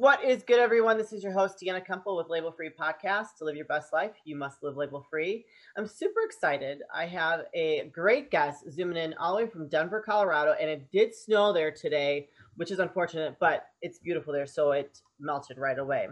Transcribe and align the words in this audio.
What 0.00 0.24
is 0.24 0.42
good, 0.42 0.58
everyone? 0.58 0.96
This 0.96 1.12
is 1.12 1.22
your 1.22 1.34
host, 1.34 1.58
Deanna 1.62 1.86
Kumpel 1.86 2.16
with 2.16 2.30
Label 2.30 2.50
Free 2.50 2.70
Podcast. 2.70 3.36
To 3.36 3.44
live 3.44 3.54
your 3.54 3.66
best 3.66 3.92
life, 3.92 4.12
you 4.24 4.34
must 4.34 4.62
live 4.62 4.74
label 4.74 5.06
free. 5.10 5.44
I'm 5.76 5.86
super 5.86 6.20
excited. 6.24 6.80
I 6.90 7.04
have 7.04 7.42
a 7.52 7.90
great 7.92 8.30
guest 8.30 8.64
zooming 8.72 8.96
in 8.96 9.12
all 9.18 9.36
the 9.36 9.44
way 9.44 9.50
from 9.50 9.68
Denver, 9.68 10.00
Colorado, 10.00 10.54
and 10.58 10.70
it 10.70 10.90
did 10.90 11.14
snow 11.14 11.52
there 11.52 11.70
today, 11.70 12.30
which 12.56 12.70
is 12.70 12.78
unfortunate, 12.78 13.36
but 13.40 13.66
it's 13.82 13.98
beautiful 13.98 14.32
there, 14.32 14.46
so 14.46 14.72
it 14.72 15.02
melted 15.18 15.58
right 15.58 15.78
away. 15.78 16.08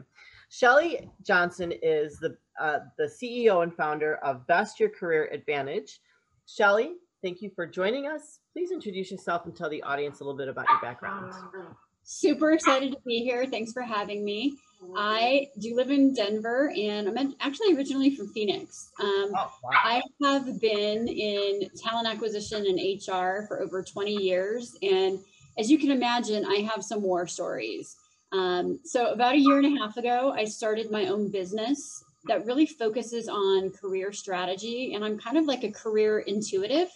Shelly 0.50 1.09
Johnson 1.23 1.73
is 1.82 2.18
the 2.18 2.36
uh, 2.61 2.80
the 2.98 3.07
CEO 3.07 3.62
and 3.62 3.75
founder 3.75 4.16
of 4.16 4.46
Best 4.46 4.79
You 4.79 4.91
Career 4.91 5.30
Advantage. 5.32 6.00
Shelly, 6.45 6.96
thank 7.23 7.41
you 7.41 7.50
for 7.57 7.66
joining 7.66 8.07
us. 8.07 8.41
Please 8.52 8.70
introduce 8.70 9.11
yourself 9.11 9.46
and 9.46 9.57
tell 9.57 9.70
the 9.70 9.82
audience 9.82 10.20
a 10.20 10.25
little 10.25 10.36
bit 10.36 10.48
about 10.48 10.66
your 10.68 10.80
background. 10.82 11.32
Super 12.11 12.52
excited 12.52 12.93
to 12.93 12.98
be 13.04 13.22
here. 13.22 13.45
Thanks 13.45 13.70
for 13.70 13.82
having 13.82 14.25
me. 14.25 14.54
I 14.96 15.50
do 15.58 15.76
live 15.76 15.90
in 15.90 16.14
Denver 16.14 16.72
and 16.75 17.07
I'm 17.07 17.35
actually 17.39 17.76
originally 17.76 18.16
from 18.16 18.32
Phoenix. 18.32 18.93
Um, 18.99 19.30
oh, 19.36 19.53
wow. 19.62 19.71
I 19.75 20.03
have 20.22 20.58
been 20.58 21.07
in 21.07 21.68
talent 21.76 22.08
acquisition 22.08 22.64
and 22.64 22.79
HR 22.79 23.46
for 23.46 23.61
over 23.61 23.82
20 23.82 24.11
years. 24.11 24.75
And 24.80 25.18
as 25.58 25.71
you 25.71 25.79
can 25.79 25.90
imagine, 25.90 26.46
I 26.46 26.66
have 26.72 26.82
some 26.82 27.02
war 27.02 27.26
stories. 27.26 27.96
Um, 28.32 28.80
so, 28.85 29.13
about 29.13 29.35
a 29.35 29.38
year 29.38 29.58
and 29.58 29.77
a 29.77 29.79
half 29.79 29.99
ago, 29.99 30.32
I 30.35 30.46
started 30.46 30.90
my 30.90 31.08
own 31.08 31.30
business 31.30 32.02
that 32.25 32.47
really 32.47 32.64
focuses 32.64 33.28
on 33.28 33.70
career 33.70 34.14
strategy. 34.14 34.94
And 34.94 35.05
I'm 35.05 35.19
kind 35.19 35.36
of 35.36 35.44
like 35.44 35.62
a 35.62 35.70
career 35.70 36.20
intuitive. 36.20 36.88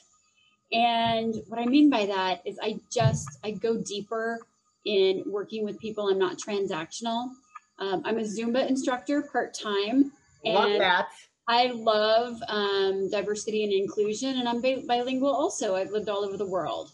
And 0.73 1.35
what 1.49 1.61
I 1.61 1.67
mean 1.67 1.91
by 1.91 2.07
that 2.07 2.41
is 2.47 2.59
I 2.63 2.81
just 2.91 3.29
I 3.45 3.51
go 3.51 3.77
deeper 3.77 4.41
in 4.85 5.23
working 5.27 5.65
with 5.65 5.79
people. 5.79 6.09
I'm 6.09 6.19
not 6.19 6.39
transactional. 6.39 7.31
Um, 7.79 8.03
I'm 8.05 8.19
a 8.19 8.23
Zumba 8.23 8.69
instructor 8.69 9.23
part 9.23 9.55
time. 9.55 10.13
Love 10.45 10.79
that. 10.79 11.09
I 11.49 11.69
love 11.69 12.41
um, 12.49 13.11
diversity 13.11 13.65
and 13.65 13.73
inclusion, 13.73 14.39
and 14.39 14.49
I'm 14.49 14.61
bilingual 14.61 15.31
also. 15.31 15.75
I've 15.75 15.91
lived 15.91 16.09
all 16.09 16.25
over 16.25 16.37
the 16.37 16.47
world. 16.47 16.93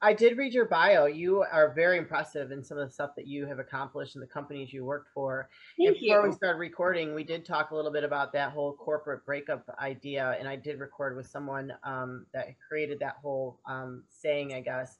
I 0.00 0.12
did 0.12 0.38
read 0.38 0.54
your 0.54 0.66
bio. 0.66 1.06
You 1.06 1.42
are 1.42 1.72
very 1.74 1.98
impressive 1.98 2.52
in 2.52 2.62
some 2.62 2.78
of 2.78 2.86
the 2.86 2.92
stuff 2.92 3.10
that 3.16 3.26
you 3.26 3.46
have 3.46 3.58
accomplished 3.58 4.14
in 4.14 4.20
the 4.20 4.28
companies 4.28 4.72
you 4.72 4.84
worked 4.84 5.08
for. 5.12 5.48
Thank 5.76 5.88
and 5.88 5.98
before 5.98 6.22
you. 6.22 6.30
we 6.30 6.36
started 6.36 6.58
recording, 6.58 7.14
we 7.14 7.24
did 7.24 7.44
talk 7.44 7.72
a 7.72 7.74
little 7.74 7.90
bit 7.90 8.04
about 8.04 8.32
that 8.34 8.52
whole 8.52 8.74
corporate 8.74 9.26
breakup 9.26 9.64
idea, 9.80 10.36
and 10.38 10.48
I 10.48 10.54
did 10.54 10.78
record 10.78 11.16
with 11.16 11.26
someone 11.26 11.72
um, 11.82 12.26
that 12.32 12.46
created 12.68 13.00
that 13.00 13.16
whole 13.20 13.58
um, 13.66 14.04
saying, 14.08 14.54
I 14.54 14.60
guess 14.60 14.98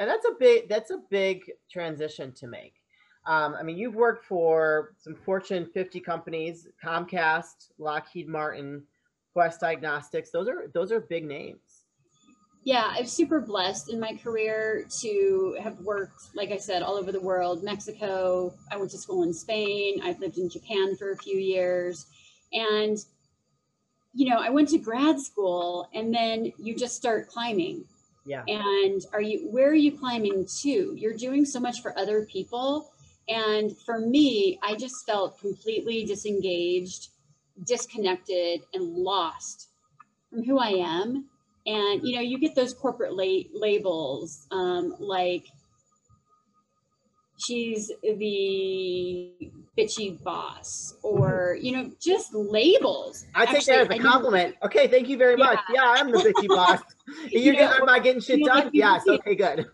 and 0.00 0.08
that's 0.08 0.24
a 0.24 0.32
big 0.40 0.68
that's 0.68 0.90
a 0.90 0.98
big 1.10 1.42
transition 1.70 2.32
to 2.32 2.48
make. 2.48 2.74
Um, 3.26 3.54
I 3.54 3.62
mean, 3.62 3.76
you've 3.76 3.94
worked 3.94 4.24
for 4.24 4.94
some 4.98 5.14
Fortune 5.14 5.68
50 5.72 6.00
companies, 6.00 6.66
Comcast, 6.82 7.68
Lockheed 7.78 8.26
Martin, 8.26 8.82
Quest 9.34 9.60
Diagnostics. 9.60 10.30
Those 10.30 10.48
are 10.48 10.68
those 10.72 10.90
are 10.90 11.00
big 11.00 11.26
names. 11.26 11.84
Yeah, 12.64 12.90
I'm 12.90 13.06
super 13.06 13.40
blessed 13.40 13.90
in 13.90 14.00
my 14.00 14.14
career 14.22 14.86
to 15.00 15.56
have 15.62 15.78
worked, 15.80 16.34
like 16.34 16.50
I 16.50 16.58
said, 16.58 16.82
all 16.82 16.96
over 16.96 17.12
the 17.12 17.20
world. 17.20 17.62
Mexico. 17.62 18.54
I 18.70 18.76
went 18.78 18.90
to 18.92 18.98
school 18.98 19.22
in 19.22 19.32
Spain. 19.32 20.00
I've 20.02 20.18
lived 20.18 20.38
in 20.38 20.48
Japan 20.48 20.96
for 20.96 21.12
a 21.12 21.16
few 21.16 21.38
years, 21.38 22.06
and 22.52 22.98
you 24.14 24.28
know, 24.30 24.38
I 24.40 24.48
went 24.48 24.70
to 24.70 24.78
grad 24.78 25.20
school, 25.20 25.88
and 25.94 26.12
then 26.12 26.52
you 26.58 26.74
just 26.74 26.96
start 26.96 27.28
climbing 27.28 27.84
yeah. 28.30 28.44
And 28.46 29.04
are 29.12 29.20
you 29.20 29.48
where 29.50 29.68
are 29.68 29.74
you 29.74 29.98
climbing 29.98 30.46
to? 30.60 30.94
You're 30.96 31.16
doing 31.16 31.44
so 31.44 31.58
much 31.58 31.82
for 31.82 31.98
other 31.98 32.24
people. 32.26 32.92
And 33.28 33.76
for 33.84 33.98
me, 33.98 34.58
I 34.62 34.76
just 34.76 35.04
felt 35.04 35.40
completely 35.40 36.04
disengaged, 36.04 37.08
disconnected, 37.64 38.62
and 38.72 38.94
lost 38.94 39.70
from 40.30 40.44
who 40.44 40.60
I 40.60 40.68
am. 40.68 41.28
And 41.66 42.06
you 42.06 42.14
know, 42.14 42.22
you 42.22 42.38
get 42.38 42.54
those 42.54 42.72
corporate 42.72 43.14
la- 43.14 43.50
labels 43.52 44.46
um, 44.52 44.94
like 45.00 45.46
she's 47.36 47.90
the 48.02 49.50
bitchy 49.80 50.22
boss 50.22 50.94
or 51.02 51.56
you 51.60 51.72
know 51.72 51.90
just 52.00 52.34
labels 52.34 53.26
i 53.34 53.46
take 53.46 53.56
Actually, 53.56 53.76
that 53.76 53.90
as 53.92 53.98
a 53.98 54.02
compliment. 54.02 54.56
Okay 54.62 54.88
thank 54.88 55.08
you 55.08 55.16
very 55.16 55.38
yeah. 55.38 55.44
much. 55.44 55.58
yeah. 55.72 55.82
I'm 55.84 56.10
the 56.10 56.18
bitchy 56.18 56.48
boss. 56.48 56.80
You, 57.28 57.40
you 57.40 57.52
know, 57.54 57.72
am 57.72 57.88
i 57.88 57.98
getting 57.98 58.20
shit 58.20 58.38
you 58.38 58.46
know, 58.46 58.54
done? 58.54 58.64
like 58.66 58.70
yes 58.72 59.02
okay 59.08 59.34
good. 59.34 59.66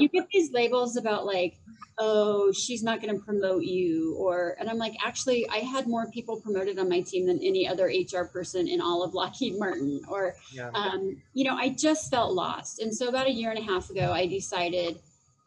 you 0.00 0.08
get 0.08 0.26
these 0.32 0.50
labels 0.50 0.96
about 0.96 1.24
like 1.24 1.56
oh 2.00 2.50
she's 2.50 2.82
not 2.82 3.00
going 3.00 3.16
to 3.16 3.24
promote 3.24 3.62
you 3.62 4.16
or 4.18 4.56
and 4.58 4.68
i'm 4.68 4.76
like 4.76 4.94
actually 5.04 5.48
i 5.50 5.58
had 5.58 5.86
more 5.86 6.10
people 6.10 6.40
promoted 6.40 6.80
on 6.80 6.88
my 6.88 7.00
team 7.00 7.26
than 7.26 7.38
any 7.44 7.68
other 7.68 7.84
hr 7.86 8.24
person 8.24 8.66
in 8.66 8.80
all 8.80 9.04
of 9.04 9.14
lockheed 9.14 9.56
martin 9.56 10.00
or 10.08 10.34
yeah. 10.52 10.70
um, 10.74 11.16
you 11.32 11.44
know 11.44 11.54
i 11.54 11.68
just 11.68 12.10
felt 12.10 12.32
lost. 12.32 12.80
And 12.80 12.92
so 12.92 13.06
about 13.08 13.28
a 13.28 13.32
year 13.32 13.50
and 13.50 13.58
a 13.58 13.62
half 13.62 13.88
ago 13.90 14.10
i 14.12 14.26
decided 14.26 14.98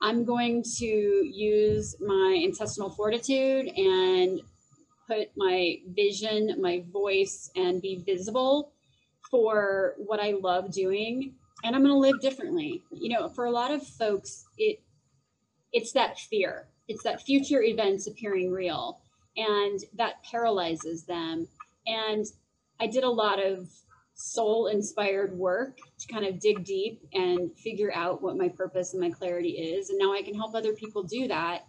I'm 0.03 0.25
going 0.25 0.64
to 0.80 0.86
use 0.86 1.96
my 2.02 2.38
intestinal 2.44 2.90
fortitude 2.90 3.68
and 3.68 4.41
put 5.08 5.30
my 5.38 5.78
vision, 5.96 6.62
my 6.62 6.84
voice, 6.91 7.50
and 7.56 7.81
be 7.81 8.03
visible 8.06 8.74
for 9.31 9.94
what 9.96 10.19
I 10.19 10.31
love 10.31 10.74
doing. 10.74 11.36
And 11.64 11.74
I'm 11.74 11.84
going 11.84 11.94
to 11.94 11.97
live 11.97 12.19
differently. 12.19 12.84
You 12.91 13.18
know, 13.18 13.30
for 13.30 13.46
a 13.46 13.52
lot 13.52 13.72
of 13.72 13.88
folks, 13.88 14.44
it 14.58 14.80
it's 15.72 15.94
that 15.94 16.20
fear. 16.20 16.68
It's 16.90 17.03
that 17.03 17.22
future 17.22 17.64
events 17.64 18.06
appearing 18.06 18.52
real, 18.52 19.00
and 19.38 19.80
that 19.96 20.22
paralyzes 20.30 21.06
them. 21.06 21.47
And 21.88 22.25
I 22.81 22.88
did 22.88 23.06
a 23.06 23.09
lot 23.09 23.41
of 23.41 23.70
soul 24.16 24.68
inspired 24.68 25.38
work 25.38 25.78
to 26.00 26.07
kind 26.07 26.25
of 26.25 26.40
dig 26.40 26.63
deep 26.63 27.01
and 27.13 27.56
figure 27.57 27.91
out 27.94 28.22
what 28.22 28.38
my 28.38 28.47
purpose 28.47 28.94
and 28.94 29.01
my 29.01 29.09
clarity 29.09 29.51
is. 29.51 29.90
And 29.90 29.97
now 30.00 30.13
I 30.13 30.22
can 30.22 30.35
help 30.35 30.56
other 30.56 30.74
people 30.74 31.03
do 31.03 31.28
that. 31.28 31.66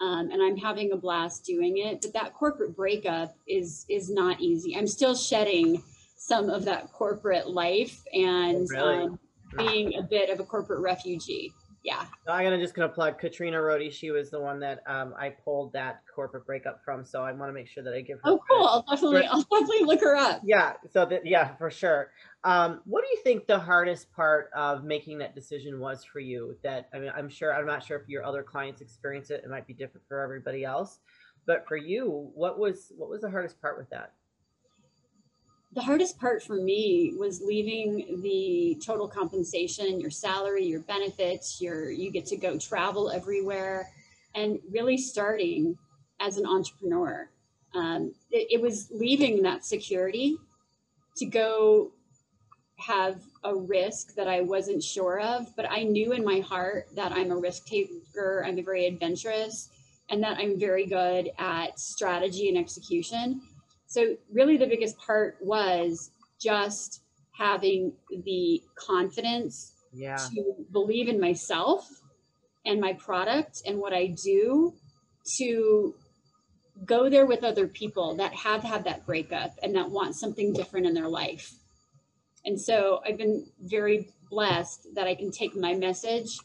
Um, 0.00 0.30
and 0.30 0.42
I'm 0.42 0.56
having 0.56 0.92
a 0.92 0.96
blast 0.96 1.44
doing 1.44 1.78
it. 1.78 2.02
But 2.02 2.12
that 2.12 2.34
corporate 2.34 2.76
breakup 2.76 3.34
is 3.48 3.86
is 3.88 4.10
not 4.10 4.40
easy. 4.40 4.76
I'm 4.76 4.86
still 4.86 5.14
shedding 5.14 5.82
some 6.16 6.50
of 6.50 6.64
that 6.66 6.92
corporate 6.92 7.48
life 7.48 8.02
and 8.12 8.68
really? 8.70 9.04
um, 9.04 9.18
being 9.56 9.94
a 9.98 10.02
bit 10.02 10.28
of 10.28 10.40
a 10.40 10.44
corporate 10.44 10.80
refugee 10.80 11.52
yeah. 11.86 12.04
I'm 12.26 12.44
gonna 12.44 12.58
just 12.58 12.74
gonna 12.74 12.88
plug 12.88 13.18
Katrina 13.18 13.62
Rody. 13.62 13.90
She 13.90 14.10
was 14.10 14.28
the 14.28 14.40
one 14.40 14.58
that 14.58 14.82
um, 14.88 15.14
I 15.16 15.30
pulled 15.30 15.72
that 15.74 16.02
corporate 16.12 16.44
breakup 16.44 16.84
from. 16.84 17.04
So 17.04 17.22
I 17.22 17.30
want 17.30 17.48
to 17.48 17.52
make 17.52 17.68
sure 17.68 17.84
that 17.84 17.94
I 17.94 18.00
give 18.00 18.16
her. 18.16 18.22
Oh, 18.24 18.40
cool! 18.50 18.66
I'll 18.66 18.84
definitely, 18.90 19.24
I'll 19.24 19.42
definitely 19.42 19.84
look 19.84 20.00
her 20.00 20.16
up. 20.16 20.42
Yeah. 20.44 20.72
So 20.92 21.06
that, 21.06 21.24
yeah, 21.24 21.54
for 21.54 21.70
sure. 21.70 22.10
Um, 22.42 22.80
what 22.86 23.04
do 23.04 23.08
you 23.16 23.22
think 23.22 23.46
the 23.46 23.60
hardest 23.60 24.12
part 24.12 24.50
of 24.54 24.82
making 24.82 25.18
that 25.18 25.36
decision 25.36 25.78
was 25.78 26.04
for 26.04 26.18
you? 26.18 26.56
That 26.64 26.88
I 26.92 26.98
mean, 26.98 27.12
I'm 27.16 27.28
sure 27.28 27.54
I'm 27.54 27.66
not 27.66 27.84
sure 27.84 27.96
if 27.98 28.08
your 28.08 28.24
other 28.24 28.42
clients 28.42 28.80
experience 28.80 29.30
it. 29.30 29.42
It 29.44 29.48
might 29.48 29.68
be 29.68 29.72
different 29.72 30.08
for 30.08 30.20
everybody 30.20 30.64
else, 30.64 30.98
but 31.46 31.68
for 31.68 31.76
you, 31.76 32.30
what 32.34 32.58
was 32.58 32.92
what 32.96 33.08
was 33.08 33.20
the 33.20 33.30
hardest 33.30 33.60
part 33.62 33.78
with 33.78 33.88
that? 33.90 34.12
The 35.76 35.82
hardest 35.82 36.18
part 36.18 36.42
for 36.42 36.56
me 36.56 37.12
was 37.18 37.42
leaving 37.42 38.22
the 38.22 38.80
total 38.82 39.06
compensation, 39.06 40.00
your 40.00 40.10
salary, 40.10 40.64
your 40.64 40.80
benefits, 40.80 41.60
your 41.60 41.90
you 41.90 42.10
get 42.10 42.24
to 42.24 42.36
go 42.36 42.58
travel 42.58 43.10
everywhere, 43.10 43.86
and 44.34 44.58
really 44.72 44.96
starting 44.96 45.76
as 46.18 46.38
an 46.38 46.46
entrepreneur. 46.46 47.28
Um, 47.74 48.14
it, 48.30 48.48
it 48.52 48.62
was 48.62 48.88
leaving 48.90 49.42
that 49.42 49.66
security 49.66 50.38
to 51.18 51.26
go 51.26 51.92
have 52.78 53.20
a 53.44 53.54
risk 53.54 54.14
that 54.14 54.28
I 54.28 54.40
wasn't 54.40 54.82
sure 54.82 55.20
of, 55.20 55.54
but 55.56 55.70
I 55.70 55.82
knew 55.82 56.12
in 56.12 56.24
my 56.24 56.40
heart 56.40 56.86
that 56.94 57.12
I'm 57.12 57.30
a 57.30 57.36
risk 57.36 57.66
taker, 57.66 58.42
I'm 58.46 58.64
very 58.64 58.86
adventurous, 58.86 59.68
and 60.08 60.22
that 60.22 60.38
I'm 60.38 60.58
very 60.58 60.86
good 60.86 61.32
at 61.38 61.78
strategy 61.78 62.48
and 62.48 62.56
execution. 62.56 63.42
So, 63.96 64.14
really, 64.30 64.58
the 64.58 64.66
biggest 64.66 64.98
part 64.98 65.38
was 65.40 66.10
just 66.38 67.00
having 67.32 67.94
the 68.10 68.62
confidence 68.74 69.72
yeah. 69.90 70.16
to 70.16 70.66
believe 70.70 71.08
in 71.08 71.18
myself 71.18 71.88
and 72.66 72.78
my 72.78 72.92
product 72.92 73.62
and 73.64 73.78
what 73.78 73.94
I 73.94 74.08
do 74.22 74.74
to 75.38 75.94
go 76.84 77.08
there 77.08 77.24
with 77.24 77.42
other 77.42 77.66
people 77.66 78.16
that 78.16 78.34
have 78.34 78.62
had 78.62 78.84
that 78.84 79.06
breakup 79.06 79.52
and 79.62 79.74
that 79.76 79.88
want 79.88 80.14
something 80.14 80.52
different 80.52 80.84
in 80.84 80.92
their 80.92 81.08
life. 81.08 81.54
And 82.44 82.60
so 82.60 83.00
I've 83.02 83.16
been 83.16 83.46
very 83.62 84.10
blessed 84.28 84.88
that 84.94 85.06
I 85.06 85.14
can 85.14 85.30
take 85.30 85.56
my 85.56 85.72
message 85.72 86.36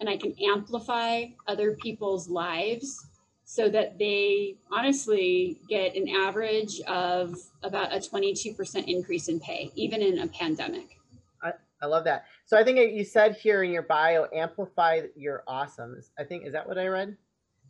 and 0.00 0.08
I 0.08 0.16
can 0.16 0.34
amplify 0.42 1.24
other 1.46 1.76
people's 1.76 2.30
lives 2.30 2.96
so 3.44 3.68
that 3.68 3.98
they 3.98 4.56
honestly 4.72 5.60
get 5.68 5.94
an 5.94 6.08
average 6.08 6.80
of 6.82 7.36
about 7.62 7.92
a 7.92 7.98
22% 7.98 8.84
increase 8.86 9.28
in 9.28 9.38
pay, 9.38 9.70
even 9.74 10.00
in 10.02 10.18
a 10.18 10.26
pandemic. 10.28 10.98
I, 11.42 11.52
I 11.82 11.86
love 11.86 12.04
that. 12.04 12.24
So 12.46 12.58
I 12.58 12.64
think 12.64 12.78
you 12.92 13.04
said 13.04 13.36
here 13.36 13.62
in 13.62 13.70
your 13.70 13.82
bio, 13.82 14.26
amplify 14.34 15.02
your 15.14 15.44
awesomes. 15.46 16.10
I 16.18 16.24
think, 16.24 16.46
is 16.46 16.52
that 16.52 16.66
what 16.66 16.78
I 16.78 16.86
read? 16.86 17.16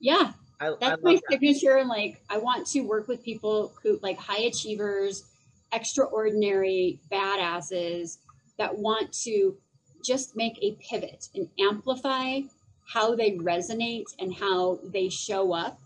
Yeah. 0.00 0.32
I, 0.60 0.68
I 0.68 0.70
That's 0.80 0.82
love 0.82 1.02
my 1.02 1.14
that. 1.14 1.22
signature. 1.30 1.76
And 1.76 1.88
like, 1.88 2.22
I 2.30 2.38
want 2.38 2.66
to 2.68 2.80
work 2.80 3.08
with 3.08 3.24
people 3.24 3.72
who 3.82 3.98
like 4.00 4.18
high 4.18 4.42
achievers, 4.42 5.24
extraordinary 5.72 7.00
badasses 7.10 8.18
that 8.58 8.78
want 8.78 9.12
to 9.24 9.56
just 10.04 10.36
make 10.36 10.56
a 10.62 10.76
pivot 10.80 11.28
and 11.34 11.48
amplify 11.58 12.40
how 12.86 13.14
they 13.14 13.32
resonate 13.32 14.06
and 14.18 14.34
how 14.34 14.78
they 14.84 15.08
show 15.08 15.52
up 15.52 15.80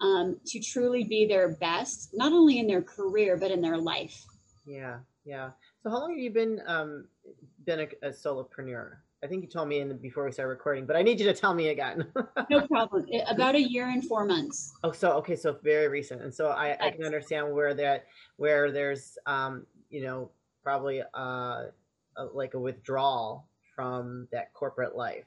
um, 0.00 0.36
to 0.46 0.60
truly 0.60 1.04
be 1.04 1.26
their 1.26 1.48
best, 1.48 2.10
not 2.12 2.32
only 2.32 2.58
in 2.58 2.66
their 2.66 2.82
career, 2.82 3.36
but 3.36 3.50
in 3.50 3.60
their 3.60 3.78
life. 3.78 4.24
Yeah, 4.66 4.98
yeah. 5.24 5.50
So 5.82 5.90
how 5.90 6.00
long 6.00 6.10
have 6.10 6.18
you 6.18 6.30
been 6.30 6.60
um 6.66 7.06
been 7.64 7.80
a, 7.80 7.88
a 8.06 8.10
solopreneur? 8.10 8.96
I 9.24 9.28
think 9.28 9.42
you 9.42 9.48
told 9.48 9.68
me 9.68 9.78
in 9.78 9.88
the, 9.88 9.94
before 9.94 10.24
we 10.24 10.32
started 10.32 10.50
recording, 10.50 10.84
but 10.84 10.96
I 10.96 11.02
need 11.02 11.20
you 11.20 11.26
to 11.26 11.34
tell 11.34 11.54
me 11.54 11.68
again. 11.68 12.06
No 12.50 12.66
problem. 12.66 13.06
About 13.28 13.54
a 13.54 13.62
year 13.62 13.88
and 13.88 14.04
four 14.04 14.24
months. 14.24 14.74
oh, 14.82 14.92
so 14.92 15.12
okay, 15.12 15.36
so 15.36 15.56
very 15.62 15.88
recent, 15.88 16.20
and 16.22 16.34
so 16.34 16.48
I, 16.48 16.76
I 16.80 16.90
can 16.90 17.04
understand 17.04 17.52
where 17.52 17.72
that 17.74 18.06
where 18.36 18.70
there's 18.72 19.16
um 19.26 19.64
you 19.90 20.02
know 20.02 20.30
probably 20.62 21.02
uh 21.14 21.66
a, 22.16 22.24
like 22.34 22.54
a 22.54 22.58
withdrawal 22.58 23.46
from 23.74 24.28
that 24.32 24.52
corporate 24.52 24.96
life. 24.96 25.24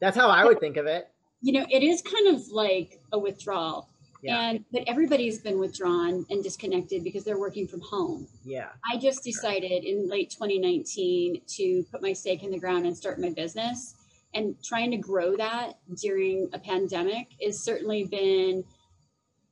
That's 0.00 0.16
how 0.16 0.28
I 0.28 0.44
would 0.44 0.60
think 0.60 0.76
of 0.76 0.86
it. 0.86 1.08
You 1.40 1.52
know, 1.52 1.66
it 1.70 1.82
is 1.82 2.02
kind 2.02 2.34
of 2.34 2.48
like 2.48 3.00
a 3.12 3.18
withdrawal. 3.18 3.88
Yeah, 4.22 4.48
And 4.50 4.64
but 4.72 4.82
everybody's 4.88 5.38
been 5.38 5.60
withdrawn 5.60 6.26
and 6.28 6.42
disconnected 6.42 7.04
because 7.04 7.22
they're 7.22 7.38
working 7.38 7.68
from 7.68 7.80
home. 7.82 8.26
yeah, 8.44 8.70
I 8.92 8.96
just 8.98 9.22
decided 9.22 9.84
in 9.84 10.08
late 10.08 10.30
2019 10.30 11.40
to 11.46 11.84
put 11.92 12.02
my 12.02 12.12
stake 12.12 12.42
in 12.42 12.50
the 12.50 12.58
ground 12.58 12.84
and 12.86 12.96
start 12.96 13.20
my 13.20 13.30
business. 13.30 13.94
And 14.34 14.56
trying 14.62 14.90
to 14.90 14.96
grow 14.98 15.36
that 15.36 15.78
during 16.02 16.50
a 16.52 16.58
pandemic 16.58 17.28
has 17.42 17.58
certainly 17.60 18.04
been 18.04 18.62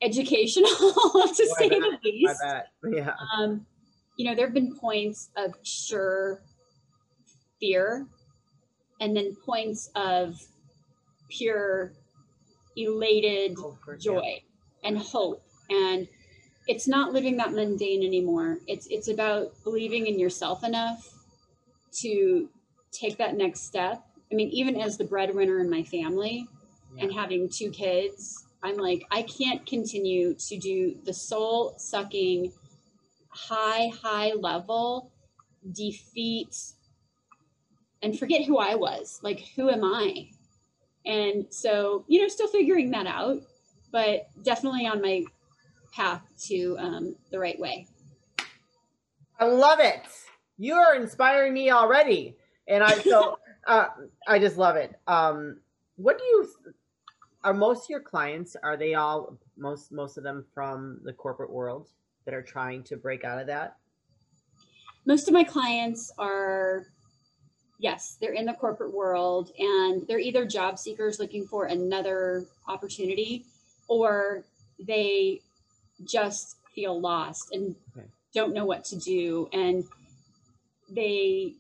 educational 0.02 0.68
to 0.70 1.54
say 1.58 1.68
the 1.68 1.76
I 1.76 1.98
least. 2.04 2.40
bet. 2.42 2.66
Yeah, 2.92 3.14
Um, 3.38 3.64
you 4.18 4.26
know, 4.28 4.34
there 4.34 4.46
have 4.46 4.54
been 4.54 4.76
points 4.76 5.30
of 5.36 5.54
sure 5.62 6.42
fear 7.60 8.06
and 9.00 9.16
then 9.16 9.34
points 9.44 9.90
of 9.94 10.40
pure 11.28 11.92
elated 12.76 13.56
Oh, 13.58 13.76
for- 13.84 13.94
yeah. 13.94 13.98
joy 14.00 14.42
and 14.84 14.98
hope. 14.98 15.42
And 15.70 16.08
it's 16.68 16.86
not 16.88 17.12
living 17.12 17.36
that 17.38 17.52
mundane 17.52 18.02
anymore. 18.04 18.58
It's 18.66 18.86
it's 18.88 19.08
about 19.08 19.52
believing 19.64 20.06
in 20.06 20.18
yourself 20.18 20.64
enough 20.64 21.12
to 22.00 22.48
take 22.92 23.16
that 23.18 23.36
next 23.36 23.60
step. 23.62 24.04
I 24.30 24.34
mean 24.34 24.48
even 24.50 24.80
as 24.80 24.96
the 24.96 25.04
breadwinner 25.04 25.60
in 25.60 25.70
my 25.70 25.82
family 25.84 26.48
and 26.98 27.12
having 27.12 27.46
two 27.48 27.70
kids 27.70 28.46
i'm 28.62 28.76
like 28.78 29.02
i 29.10 29.20
can't 29.20 29.66
continue 29.66 30.32
to 30.34 30.56
do 30.56 30.96
the 31.04 31.12
soul 31.12 31.74
sucking 31.76 32.50
high 33.28 33.90
high 34.02 34.32
level 34.32 35.10
defeat 35.72 36.56
and 38.02 38.18
forget 38.18 38.44
who 38.44 38.58
i 38.58 38.74
was 38.74 39.20
like 39.22 39.40
who 39.56 39.70
am 39.70 39.84
i 39.84 40.28
and 41.04 41.46
so 41.50 42.04
you 42.08 42.20
know 42.20 42.28
still 42.28 42.48
figuring 42.48 42.90
that 42.90 43.06
out 43.06 43.40
but 43.92 44.28
definitely 44.42 44.86
on 44.86 45.00
my 45.00 45.24
path 45.92 46.22
to 46.38 46.76
um, 46.78 47.16
the 47.30 47.38
right 47.38 47.58
way 47.58 47.86
I 49.38 49.46
love 49.46 49.80
it. 49.80 50.02
You 50.58 50.74
are 50.74 50.94
inspiring 50.94 51.52
me 51.52 51.70
already, 51.70 52.36
and 52.68 52.82
I 52.82 52.94
so 52.94 53.38
uh, 53.66 53.88
I 54.26 54.38
just 54.38 54.56
love 54.56 54.76
it. 54.76 54.98
Um, 55.06 55.60
what 55.96 56.18
do 56.18 56.24
you? 56.24 56.48
Are 57.44 57.52
most 57.52 57.84
of 57.84 57.90
your 57.90 58.00
clients? 58.00 58.56
Are 58.62 58.76
they 58.76 58.94
all 58.94 59.36
most 59.56 59.92
most 59.92 60.16
of 60.16 60.24
them 60.24 60.44
from 60.54 61.00
the 61.04 61.12
corporate 61.12 61.50
world 61.50 61.88
that 62.24 62.34
are 62.34 62.42
trying 62.42 62.82
to 62.84 62.96
break 62.96 63.24
out 63.24 63.38
of 63.38 63.46
that? 63.48 63.76
most 65.06 65.28
of 65.28 65.34
my 65.34 65.44
clients 65.44 66.10
are 66.18 66.86
yes 67.78 68.16
they're 68.20 68.32
in 68.32 68.46
the 68.46 68.52
corporate 68.54 68.92
world 68.92 69.50
and 69.58 70.06
they're 70.06 70.18
either 70.18 70.44
job 70.46 70.78
seekers 70.78 71.18
looking 71.18 71.46
for 71.46 71.66
another 71.66 72.44
opportunity 72.68 73.44
or 73.88 74.44
they 74.78 75.40
just 76.04 76.56
feel 76.74 77.00
lost 77.00 77.52
and 77.52 77.74
Okay. 77.96 78.06
don't 78.34 78.52
know 78.52 78.64
what 78.64 78.84
to 78.84 78.96
do 78.96 79.48
and 79.52 79.84
they 80.90 81.54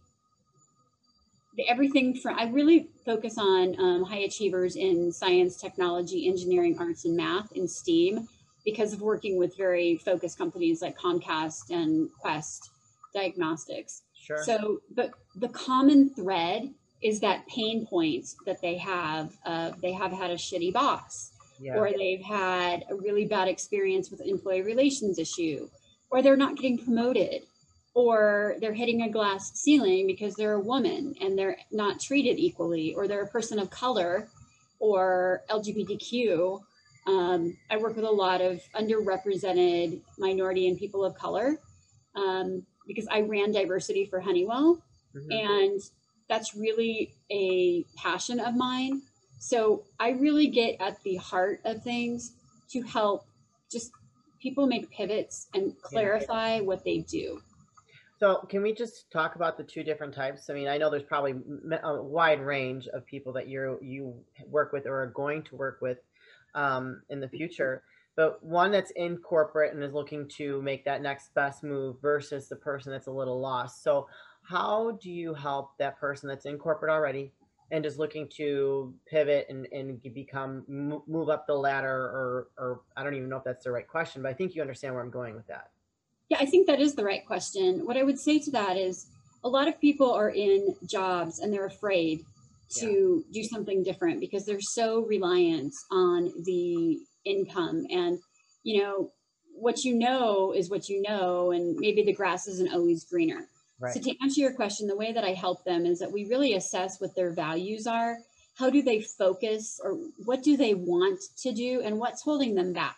the- 1.56 1.68
everything 1.68 2.14
from 2.14 2.38
i 2.38 2.44
really 2.48 2.88
focus 3.04 3.38
on 3.38 3.78
um, 3.80 4.04
high 4.04 4.18
achievers 4.20 4.76
in 4.76 5.10
science 5.12 5.56
technology 5.56 6.28
engineering 6.28 6.76
arts 6.78 7.04
and 7.04 7.16
math 7.16 7.50
in 7.52 7.66
steam 7.66 8.28
because 8.64 8.92
of 8.92 9.00
working 9.00 9.38
with 9.38 9.56
very 9.56 9.96
focused 9.96 10.36
companies 10.36 10.82
like 10.82 10.98
comcast 10.98 11.70
and 11.70 12.10
quest 12.20 12.70
diagnostics 13.14 14.02
Sure. 14.26 14.42
so, 14.42 14.80
but 14.94 15.12
the 15.36 15.48
common 15.48 16.10
thread 16.10 16.74
is 17.00 17.20
that 17.20 17.46
pain 17.46 17.86
point 17.86 18.26
that 18.44 18.60
they 18.60 18.76
have. 18.76 19.36
Uh, 19.44 19.70
they 19.80 19.92
have 19.92 20.10
had 20.10 20.30
a 20.30 20.34
shitty 20.34 20.72
boss, 20.72 21.30
yeah. 21.60 21.76
or 21.76 21.92
they've 21.92 22.22
had 22.22 22.84
a 22.90 22.94
really 22.96 23.24
bad 23.24 23.46
experience 23.46 24.10
with 24.10 24.20
an 24.20 24.28
employee 24.28 24.62
relations 24.62 25.18
issue, 25.18 25.68
or 26.10 26.22
they're 26.22 26.36
not 26.36 26.56
getting 26.56 26.76
promoted, 26.76 27.42
or 27.94 28.56
they're 28.60 28.74
hitting 28.74 29.02
a 29.02 29.08
glass 29.08 29.52
ceiling 29.54 30.08
because 30.08 30.34
they're 30.34 30.54
a 30.54 30.60
woman 30.60 31.14
and 31.20 31.38
they're 31.38 31.56
not 31.70 32.00
treated 32.00 32.36
equally, 32.38 32.94
or 32.94 33.06
they're 33.06 33.22
a 33.22 33.28
person 33.28 33.60
of 33.60 33.70
color 33.70 34.28
or 34.80 35.42
LGBTQ. 35.50 36.60
Um, 37.06 37.56
I 37.70 37.76
work 37.76 37.94
with 37.94 38.04
a 38.04 38.10
lot 38.10 38.40
of 38.40 38.60
underrepresented 38.74 40.00
minority 40.18 40.66
and 40.66 40.76
people 40.76 41.04
of 41.04 41.14
color 41.14 41.60
um, 42.16 42.66
because 42.86 43.06
I 43.10 43.20
ran 43.22 43.52
diversity 43.52 44.04
for 44.06 44.20
Honeywell 44.20 44.82
Mhm. 45.14 45.32
and 45.32 45.80
that's 46.28 46.54
really 46.54 47.14
a 47.30 47.84
passion 47.96 48.40
of 48.40 48.56
mine. 48.56 49.02
So 49.38 49.84
I 50.00 50.10
really 50.10 50.48
get 50.48 50.80
at 50.80 51.02
the 51.02 51.16
heart 51.16 51.60
of 51.64 51.82
things 51.82 52.32
to 52.70 52.82
help 52.82 53.26
just 53.70 53.92
people 54.40 54.66
make 54.66 54.90
pivots 54.90 55.48
and 55.54 55.80
clarify 55.82 56.60
what 56.60 56.84
they 56.84 56.98
do. 56.98 57.40
So, 58.18 58.46
can 58.48 58.62
we 58.62 58.72
just 58.72 59.10
talk 59.10 59.36
about 59.36 59.58
the 59.58 59.64
two 59.64 59.82
different 59.82 60.14
types? 60.14 60.48
I 60.48 60.54
mean, 60.54 60.68
I 60.68 60.78
know 60.78 60.88
there's 60.88 61.02
probably 61.02 61.34
a 61.82 62.02
wide 62.02 62.40
range 62.40 62.88
of 62.88 63.04
people 63.04 63.32
that 63.34 63.46
you 63.46 63.78
you 63.82 64.14
work 64.46 64.72
with 64.72 64.86
or 64.86 65.02
are 65.02 65.08
going 65.08 65.42
to 65.44 65.56
work 65.56 65.80
with 65.82 65.98
um, 66.54 67.02
in 67.10 67.20
the 67.20 67.28
future, 67.28 67.82
but 68.16 68.42
one 68.42 68.72
that's 68.72 68.90
in 68.92 69.18
corporate 69.18 69.74
and 69.74 69.84
is 69.84 69.92
looking 69.92 70.26
to 70.36 70.60
make 70.62 70.84
that 70.84 71.02
next 71.02 71.34
best 71.34 71.62
move 71.62 72.00
versus 72.00 72.48
the 72.48 72.56
person 72.56 72.90
that's 72.90 73.06
a 73.06 73.12
little 73.12 73.40
lost. 73.40 73.82
So, 73.82 74.08
how 74.42 74.98
do 75.02 75.10
you 75.10 75.34
help 75.34 75.76
that 75.78 75.98
person 75.98 76.28
that's 76.28 76.46
in 76.46 76.56
corporate 76.56 76.90
already 76.90 77.32
and 77.70 77.84
is 77.84 77.98
looking 77.98 78.28
to 78.36 78.94
pivot 79.06 79.46
and, 79.48 79.66
and 79.72 80.00
become 80.14 80.64
move 81.06 81.28
up 81.28 81.46
the 81.46 81.54
ladder 81.54 81.88
or 81.90 82.48
or 82.56 82.80
I 82.96 83.02
don't 83.02 83.14
even 83.14 83.28
know 83.28 83.38
if 83.38 83.44
that's 83.44 83.64
the 83.64 83.72
right 83.72 83.86
question, 83.86 84.22
but 84.22 84.30
I 84.30 84.34
think 84.34 84.54
you 84.54 84.62
understand 84.62 84.94
where 84.94 85.02
I'm 85.02 85.10
going 85.10 85.34
with 85.34 85.46
that. 85.48 85.70
Yeah, 86.28 86.38
I 86.40 86.46
think 86.46 86.66
that 86.66 86.80
is 86.80 86.94
the 86.94 87.04
right 87.04 87.24
question. 87.24 87.86
What 87.86 87.96
I 87.96 88.02
would 88.02 88.18
say 88.18 88.38
to 88.40 88.50
that 88.52 88.76
is 88.76 89.06
a 89.44 89.48
lot 89.48 89.68
of 89.68 89.80
people 89.80 90.12
are 90.12 90.30
in 90.30 90.74
jobs 90.86 91.38
and 91.38 91.52
they're 91.52 91.66
afraid 91.66 92.24
to 92.78 93.24
do 93.32 93.44
something 93.44 93.84
different 93.84 94.18
because 94.18 94.44
they're 94.44 94.60
so 94.60 95.04
reliant 95.06 95.72
on 95.92 96.32
the 96.44 96.98
income 97.26 97.84
and 97.90 98.18
you 98.62 98.82
know 98.82 99.12
what 99.58 99.84
you 99.84 99.94
know 99.94 100.52
is 100.52 100.70
what 100.70 100.88
you 100.88 101.02
know 101.02 101.50
and 101.52 101.76
maybe 101.76 102.02
the 102.02 102.12
grass 102.12 102.46
isn't 102.46 102.72
always 102.72 103.04
greener. 103.04 103.48
Right. 103.78 103.92
So 103.92 104.00
to 104.00 104.14
answer 104.22 104.40
your 104.40 104.52
question, 104.52 104.86
the 104.86 104.96
way 104.96 105.12
that 105.12 105.24
I 105.24 105.32
help 105.32 105.64
them 105.64 105.84
is 105.84 105.98
that 105.98 106.12
we 106.12 106.26
really 106.26 106.54
assess 106.54 107.00
what 107.00 107.14
their 107.14 107.30
values 107.30 107.86
are. 107.86 108.16
How 108.56 108.70
do 108.70 108.82
they 108.82 109.00
focus 109.00 109.80
or 109.82 109.98
what 110.24 110.42
do 110.42 110.56
they 110.56 110.74
want 110.74 111.20
to 111.42 111.52
do 111.52 111.82
and 111.82 111.98
what's 111.98 112.22
holding 112.22 112.54
them 112.54 112.72
back? 112.72 112.96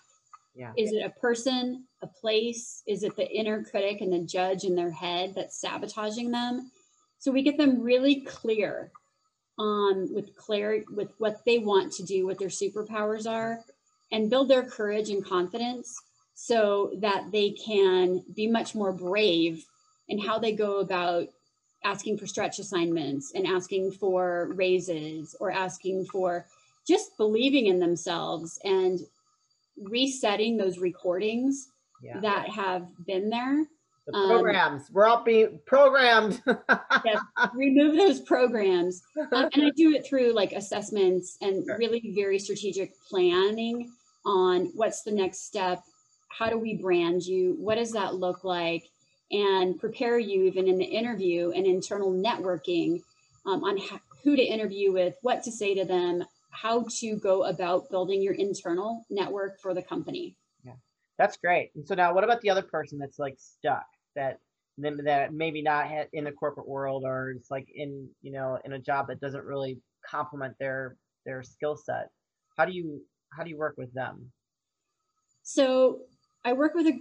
Yeah. 0.55 0.73
Is 0.77 0.93
it 0.93 1.05
a 1.05 1.21
person, 1.21 1.85
a 2.03 2.07
place? 2.07 2.83
Is 2.87 3.03
it 3.03 3.17
the 3.17 3.29
inner 3.31 3.63
critic 3.63 4.01
and 4.01 4.13
the 4.13 4.21
judge 4.21 4.65
in 4.65 4.75
their 4.75 4.91
head 4.91 5.35
that's 5.35 5.61
sabotaging 5.61 6.31
them? 6.31 6.71
So 7.19 7.33
we 7.33 7.43
get 7.43 7.57
them 7.57 7.81
really 7.81 8.21
clear 8.23 8.91
on 9.59 10.13
with 10.15 10.37
clear 10.37 10.85
with 10.91 11.11
what 11.19 11.45
they 11.45 11.59
want 11.59 11.93
to 11.95 12.05
do, 12.05 12.27
what 12.27 12.39
their 12.39 12.49
superpowers 12.49 13.29
are, 13.29 13.61
and 14.13 14.31
build 14.31 14.49
their 14.49 14.63
courage 14.65 15.11
and 15.11 15.25
confidence 15.25 15.97
so 16.35 16.93
that 16.99 17.31
they 17.33 17.51
can 17.51 18.23
be 18.35 18.47
much 18.47 18.75
more 18.75 18.93
brave 18.93 19.65
in 20.09 20.19
how 20.19 20.39
they 20.39 20.53
go 20.53 20.79
about 20.81 21.27
asking 21.85 22.17
for 22.19 22.27
stretch 22.27 22.59
assignments 22.59 23.33
and 23.35 23.47
asking 23.47 23.93
for 23.93 24.53
raises 24.55 25.35
or 25.41 25.51
asking 25.51 26.05
for 26.07 26.47
just 26.87 27.17
believing 27.17 27.67
in 27.67 27.79
themselves 27.79 28.59
and 28.65 29.01
resetting 29.77 30.57
those 30.57 30.79
recordings 30.79 31.69
Yeah. 32.03 32.21
that 32.21 32.49
have 32.49 32.89
been 33.07 33.29
there 33.31 33.67
The 34.07 34.13
programs. 34.13 34.83
Um, 34.83 34.89
We're 34.93 35.07
all 35.07 35.23
being 35.23 35.61
programmed. 35.67 36.41
yeah, 36.47 37.21
remove 37.55 37.97
those 37.97 38.21
programs. 38.21 39.03
Um, 39.33 39.51
and 39.53 39.65
I 39.67 39.71
do 39.77 39.93
it 39.93 40.07
through 40.07 40.33
like 40.33 40.53
assessments 40.53 41.37
and 41.43 41.65
sure. 41.67 41.77
really 41.77 42.13
very 42.15 42.39
strategic 42.39 42.93
planning 43.11 43.93
on 44.25 44.71
what's 44.75 45.03
the 45.03 45.13
next 45.13 45.47
step. 45.47 45.83
How 46.29 46.49
do 46.51 46.59
we 46.59 46.77
brand 46.77 47.23
you? 47.23 47.57
What 47.59 47.77
does 47.77 47.93
that 47.93 48.15
look 48.15 48.45
like? 48.45 48.85
And 49.31 49.79
prepare 49.79 50.19
you 50.19 50.45
even 50.45 50.69
in 50.69 50.79
the 50.79 50.85
interview 50.85 51.51
and 51.51 51.67
internal 51.67 52.13
networking 52.13 53.03
um, 53.47 53.65
on 53.65 53.79
who 54.25 54.37
to 54.37 54.43
interview 54.43 54.93
with, 54.93 55.15
what 55.23 55.43
to 55.45 55.53
say 55.53 55.75
to 55.75 55.85
them, 55.85 56.25
how 56.51 56.87
to 56.99 57.17
go 57.17 57.45
about 57.45 57.91
building 57.91 58.23
your 58.23 58.35
internal 58.35 59.05
network 59.11 59.61
for 59.61 59.75
the 59.75 59.83
company. 59.83 60.37
Yeah, 60.65 60.73
that's 61.19 61.37
great. 61.37 61.71
And 61.75 61.87
so 61.87 61.95
now, 61.95 62.15
what 62.15 62.25
about 62.25 62.41
the 62.41 62.51
other 62.51 62.63
person 62.63 62.99
that's 62.99 63.19
like 63.19 63.37
stuck? 63.39 63.85
that 64.19 64.41
that 64.79 65.33
maybe 65.33 65.63
not 65.63 65.87
in 66.13 66.25
the 66.25 66.33
corporate 66.33 66.69
world 66.69 67.05
or 67.05 67.31
it's 67.31 67.51
like 67.51 67.69
in 67.75 68.09
you 68.23 68.33
know 68.33 68.59
in 68.65 68.75
a 68.75 68.79
job 68.79 69.09
that 69.09 69.21
doesn't 69.21 69.45
really 69.45 69.79
complement 70.09 70.55
their 70.59 70.97
their 71.27 71.43
skill 71.43 71.77
set 71.77 72.11
how 72.57 72.65
do 72.65 72.73
you 72.73 73.03
how 73.31 73.43
do 73.43 73.51
you 73.51 73.59
work 73.59 73.77
with 73.77 73.93
them? 73.93 74.33
So 75.43 76.01
i 76.45 76.53
work 76.53 76.75
with 76.75 76.87
a 76.87 76.99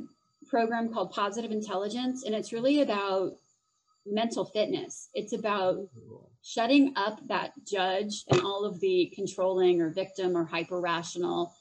program 0.48 0.92
called 0.92 1.12
positive 1.12 1.52
intelligence 1.52 2.24
and 2.24 2.34
it's 2.34 2.54
really 2.54 2.82
about 2.82 3.34
mental 4.06 4.46
fitness. 4.46 5.10
It's 5.14 5.34
about 5.34 5.90
shutting 6.42 6.94
up 6.96 7.20
that 7.28 7.52
judge 7.68 8.24
and 8.30 8.42
all 8.42 8.64
of 8.64 8.80
the 8.80 9.12
controlling 9.14 9.82
or 9.82 9.90
victim 9.90 10.38
or 10.38 10.46
hyper 10.46 10.80
rational 10.80 11.54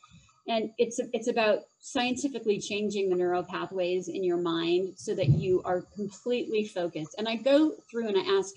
and 0.48 0.70
it's 0.78 1.00
it's 1.12 1.28
about 1.28 1.60
scientifically 1.80 2.60
changing 2.60 3.10
the 3.10 3.16
neural 3.16 3.42
pathways 3.42 4.08
in 4.08 4.22
your 4.22 4.36
mind 4.36 4.94
so 4.96 5.14
that 5.14 5.28
you 5.28 5.60
are 5.64 5.82
completely 5.94 6.64
focused. 6.64 7.14
And 7.18 7.28
i 7.28 7.36
go 7.36 7.74
through 7.90 8.08
and 8.08 8.16
i 8.16 8.38
ask 8.38 8.54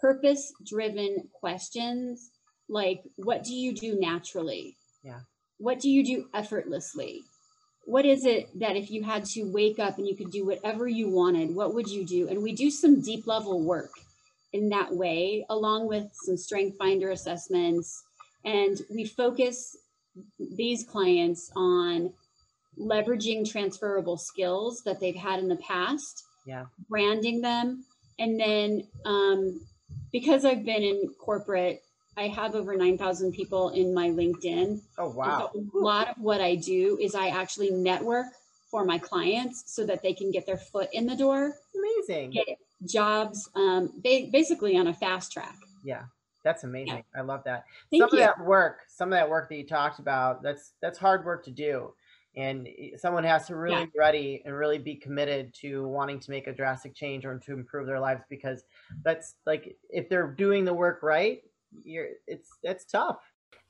purpose 0.00 0.52
driven 0.66 1.28
questions 1.32 2.30
like 2.70 3.02
what 3.16 3.44
do 3.44 3.54
you 3.54 3.74
do 3.74 3.98
naturally? 3.98 4.76
Yeah. 5.02 5.20
What 5.58 5.80
do 5.80 5.90
you 5.90 6.04
do 6.04 6.26
effortlessly? 6.32 7.22
What 7.84 8.06
is 8.06 8.24
it 8.24 8.48
that 8.58 8.76
if 8.76 8.90
you 8.90 9.02
had 9.02 9.24
to 9.26 9.44
wake 9.44 9.78
up 9.78 9.98
and 9.98 10.06
you 10.06 10.14
could 10.14 10.30
do 10.30 10.46
whatever 10.46 10.86
you 10.86 11.08
wanted 11.08 11.54
what 11.54 11.74
would 11.74 11.88
you 11.88 12.06
do? 12.06 12.28
And 12.28 12.42
we 12.42 12.54
do 12.54 12.70
some 12.70 13.00
deep 13.00 13.26
level 13.26 13.62
work 13.62 13.90
in 14.52 14.68
that 14.70 14.94
way 14.94 15.44
along 15.50 15.88
with 15.88 16.10
some 16.14 16.36
strength 16.36 16.76
finder 16.78 17.10
assessments. 17.10 18.02
And 18.44 18.80
we 18.90 19.04
focus 19.04 19.76
these 20.38 20.84
clients 20.84 21.50
on 21.56 22.12
leveraging 22.78 23.50
transferable 23.50 24.16
skills 24.16 24.82
that 24.84 25.00
they've 25.00 25.16
had 25.16 25.38
in 25.38 25.48
the 25.48 25.56
past, 25.56 26.24
yeah, 26.46 26.64
branding 26.88 27.40
them, 27.42 27.84
and 28.18 28.40
then 28.40 28.86
um, 29.04 29.60
because 30.12 30.44
I've 30.44 30.64
been 30.64 30.82
in 30.82 31.12
corporate, 31.18 31.82
I 32.20 32.28
have 32.28 32.54
over 32.54 32.76
nine 32.76 32.98
thousand 32.98 33.32
people 33.32 33.70
in 33.70 33.94
my 33.94 34.10
LinkedIn. 34.10 34.80
Oh 34.98 35.08
wow! 35.08 35.50
So 35.52 35.64
a 35.74 35.78
lot 35.78 36.08
of 36.10 36.16
what 36.18 36.42
I 36.42 36.54
do 36.54 36.98
is 37.00 37.14
I 37.14 37.28
actually 37.28 37.70
network 37.70 38.26
for 38.70 38.84
my 38.84 38.98
clients 38.98 39.64
so 39.66 39.84
that 39.86 40.02
they 40.02 40.12
can 40.12 40.30
get 40.30 40.46
their 40.46 40.58
foot 40.58 40.88
in 40.92 41.06
the 41.06 41.16
door. 41.16 41.54
Amazing. 41.74 42.30
Get 42.30 42.58
jobs, 42.86 43.48
um, 43.56 43.90
basically 44.02 44.76
on 44.76 44.86
a 44.86 44.94
fast 44.94 45.32
track. 45.32 45.56
Yeah. 45.84 46.02
That's 46.44 46.64
amazing. 46.64 47.04
Yeah. 47.14 47.20
I 47.20 47.22
love 47.22 47.42
that. 47.44 47.64
Thank 47.90 48.02
some 48.02 48.10
you. 48.12 48.24
of 48.24 48.36
that 48.36 48.44
work, 48.44 48.78
some 48.88 49.08
of 49.08 49.18
that 49.18 49.28
work 49.28 49.48
that 49.50 49.56
you 49.56 49.66
talked 49.66 49.98
about, 49.98 50.42
that's 50.42 50.72
that's 50.80 50.98
hard 50.98 51.24
work 51.24 51.44
to 51.44 51.50
do. 51.50 51.92
And 52.36 52.68
someone 52.96 53.24
has 53.24 53.48
to 53.48 53.56
really 53.56 53.80
yeah. 53.80 53.84
be 53.86 53.98
ready 53.98 54.42
and 54.44 54.54
really 54.54 54.78
be 54.78 54.94
committed 54.94 55.52
to 55.54 55.86
wanting 55.88 56.20
to 56.20 56.30
make 56.30 56.46
a 56.46 56.52
drastic 56.52 56.94
change 56.94 57.26
or 57.26 57.36
to 57.38 57.52
improve 57.52 57.86
their 57.86 57.98
lives 57.98 58.22
because 58.30 58.62
that's 59.02 59.34
like 59.46 59.76
if 59.90 60.08
they're 60.08 60.28
doing 60.28 60.64
the 60.64 60.72
work 60.72 61.02
right, 61.02 61.42
you're 61.84 62.08
it's 62.26 62.50
it's 62.62 62.84
tough. 62.84 63.18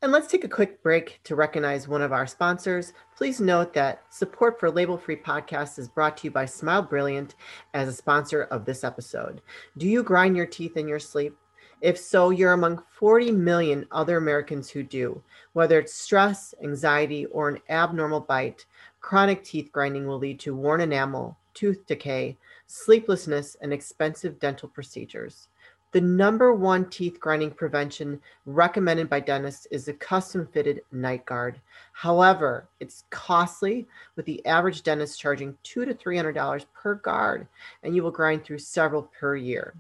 And 0.03 0.13
let's 0.13 0.29
take 0.29 0.45
a 0.45 0.49
quick 0.49 0.83
break 0.83 1.21
to 1.25 1.37
recognize 1.37 1.87
one 1.87 2.01
of 2.01 2.13
our 2.13 2.27
sponsors. 2.27 2.95
Please 3.15 3.39
note 3.39 3.75
that 3.75 4.03
support 4.09 4.59
for 4.59 4.71
Label 4.71 4.97
Free 4.97 5.17
Podcast 5.17 5.79
is 5.79 5.89
brought 5.89 6.17
to 6.19 6.25
you 6.25 6.31
by 6.31 6.47
Smile 6.47 6.81
Brilliant 6.81 7.35
as 7.75 7.87
a 7.87 7.93
sponsor 7.93 8.45
of 8.45 8.65
this 8.65 8.83
episode. 8.83 9.43
Do 9.77 9.87
you 9.87 10.03
grind 10.03 10.39
your 10.39 10.47
teeth 10.47 10.79
in 10.79 10.89
your 10.89 11.01
sleep? 11.01 11.37
If 11.83 11.99
so, 11.99 12.31
you're 12.31 12.55
among 12.55 12.83
40 12.93 13.33
million 13.33 13.87
other 13.91 14.17
Americans 14.17 14.71
who 14.71 14.83
do. 14.83 15.23
Whether 15.53 15.79
it's 15.79 15.93
stress, 15.93 16.55
anxiety, 16.63 17.27
or 17.27 17.51
an 17.51 17.59
abnormal 17.69 18.21
bite, 18.21 18.65
chronic 19.01 19.45
teeth 19.45 19.71
grinding 19.71 20.07
will 20.07 20.19
lead 20.19 20.41
to 20.41 20.55
worn 20.55 20.81
enamel, 20.81 21.39
tooth 21.53 21.85
decay, 21.87 22.39
sleeplessness, 22.67 23.57
and 23.61 23.71
expensive 23.71 24.39
dental 24.39 24.69
procedures. 24.69 25.49
The 25.93 26.01
number 26.01 26.55
one 26.55 26.89
teeth 26.89 27.19
grinding 27.19 27.51
prevention 27.51 28.21
recommended 28.47 29.11
by 29.11 29.19
dentists 29.19 29.67
is 29.73 29.89
a 29.89 29.93
custom 29.93 30.47
fitted 30.47 30.83
night 30.93 31.27
guard. 31.27 31.61
However, 31.93 32.69
it's 32.79 33.05
costly, 33.11 33.89
with 34.15 34.25
the 34.25 34.45
average 34.47 34.85
dentist 34.85 35.21
charging 35.21 35.57
two 35.65 35.85
to 35.85 35.93
three 35.93 36.17
hundred 36.17 36.35
dollars 36.35 36.67
per 36.73 36.95
guard, 36.95 37.49
and 37.83 37.97
you 37.97 38.05
will 38.05 38.13
grind 38.13 38.45
through 38.45 38.59
several 38.59 39.11
per 39.19 39.35
year. 39.35 39.75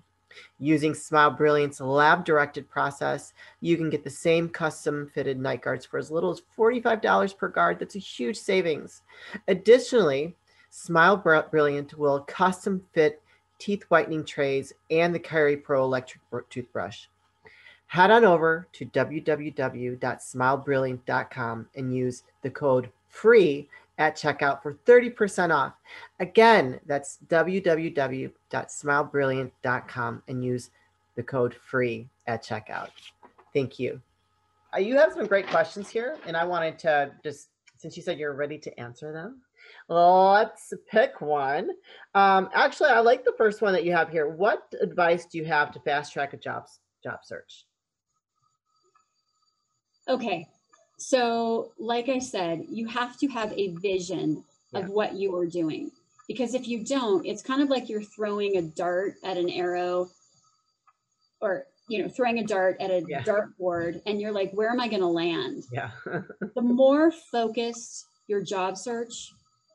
Using 0.59 0.95
Smile 0.95 1.31
Brilliant's 1.31 1.81
lab 1.81 2.25
directed 2.25 2.69
process, 2.69 3.33
you 3.61 3.77
can 3.77 3.89
get 3.89 4.03
the 4.03 4.11
same 4.11 4.49
custom 4.49 5.11
fitted 5.15 5.39
night 5.39 5.63
guards 5.63 5.87
for 5.87 5.99
as 5.99 6.11
little 6.11 6.31
as 6.31 6.43
$45 6.57 7.37
per 7.37 7.49
guard. 7.49 7.79
That's 7.79 7.97
a 7.97 8.01
huge 8.01 8.37
savings. 8.37 9.03
Additionally, 9.47 10.37
Smile 10.71 11.17
Brilliant 11.17 11.97
will 11.99 12.21
custom 12.21 12.83
fit 12.93 13.23
teeth 13.61 13.85
whitening 13.89 14.25
trays 14.25 14.73
and 14.91 15.15
the 15.15 15.21
cariPRO 15.21 15.83
electric 15.83 16.23
toothbrush. 16.49 17.07
Head 17.87 18.11
on 18.11 18.25
over 18.25 18.67
to 18.73 18.87
www.smilebrilliant.com 18.87 21.69
and 21.77 21.97
use 21.97 22.25
the 22.43 22.51
code 22.51 22.91
FREE 23.09 23.69
at 23.99 24.17
checkout 24.17 24.61
for 24.63 24.75
30% 24.87 25.55
off. 25.55 25.75
Again, 26.21 26.81
that's 26.87 27.19
www.smilebrilliant.com 27.29 30.23
and 30.29 30.45
use 30.45 30.71
the 31.17 31.23
code 31.23 31.55
FREE 31.55 32.09
at 32.27 32.43
checkout. 32.43 32.89
Thank 33.53 33.79
you. 33.79 34.01
Uh, 34.75 34.79
you 34.79 34.97
have 34.97 35.13
some 35.13 35.27
great 35.27 35.47
questions 35.49 35.89
here, 35.89 36.17
and 36.27 36.37
I 36.37 36.45
wanted 36.45 36.79
to 36.81 37.13
just, 37.25 37.49
since 37.77 37.97
you 37.97 38.03
said 38.03 38.19
you're 38.19 38.35
ready 38.35 38.59
to 38.59 38.81
answer 38.81 39.13
them, 39.13 39.41
let's 39.89 40.73
pick 40.91 41.21
one. 41.21 41.71
Um, 42.15 42.49
actually, 42.55 42.91
I 42.91 43.01
like 43.01 43.25
the 43.25 43.35
first 43.37 43.63
one 43.63 43.73
that 43.73 43.85
you 43.85 43.93
have 43.93 44.11
here. 44.11 44.29
What 44.29 44.63
advice 44.81 45.27
do 45.27 45.39
you 45.39 45.45
have 45.45 45.73
to 45.73 45.81
fast 45.81 46.13
track 46.13 46.33
a 46.33 46.37
job, 46.37 46.67
job 47.03 47.21
search? 47.25 47.67
Okay, 50.09 50.47
so, 51.01 51.73
like 51.79 52.11
I 52.11 52.19
said, 52.19 52.67
you 52.69 52.87
have 52.89 53.17
to 53.21 53.29
have 53.29 53.55
a 53.57 53.69
vision 53.69 54.45
yeah. 54.73 54.81
of 54.81 54.91
what 54.91 55.15
you 55.15 55.35
are 55.35 55.47
doing. 55.47 55.91
Because 56.29 56.55
if 56.55 56.69
you 56.69 56.85
don't, 56.85 57.25
it's 57.25 57.43
kind 57.43 57.63
of 57.63 57.71
like 57.71 57.89
you're 57.89 58.03
throwing 58.03 58.59
a 58.59 58.63
dart 58.63 59.15
at 59.25 59.39
an 59.39 59.49
arrow 59.49 60.11
or, 61.41 61.65
you 61.89 62.03
know, 62.03 62.09
throwing 62.09 62.39
a 62.39 62.45
dart 62.45 62.77
at 62.81 62.91
a 62.91 63.03
yeah. 63.09 63.23
dartboard 63.23 64.03
and 64.05 64.21
you're 64.21 64.31
like, 64.31 64.53
where 64.53 64.69
am 64.71 64.79
I 64.79 64.89
going 64.89 65.01
to 65.01 65.09
land? 65.09 65.65
Yeah. 65.73 65.91
the 66.55 66.63
more 66.63 67.11
focused 67.11 68.07
your 68.29 68.43
job 68.43 68.77
search, 68.77 69.33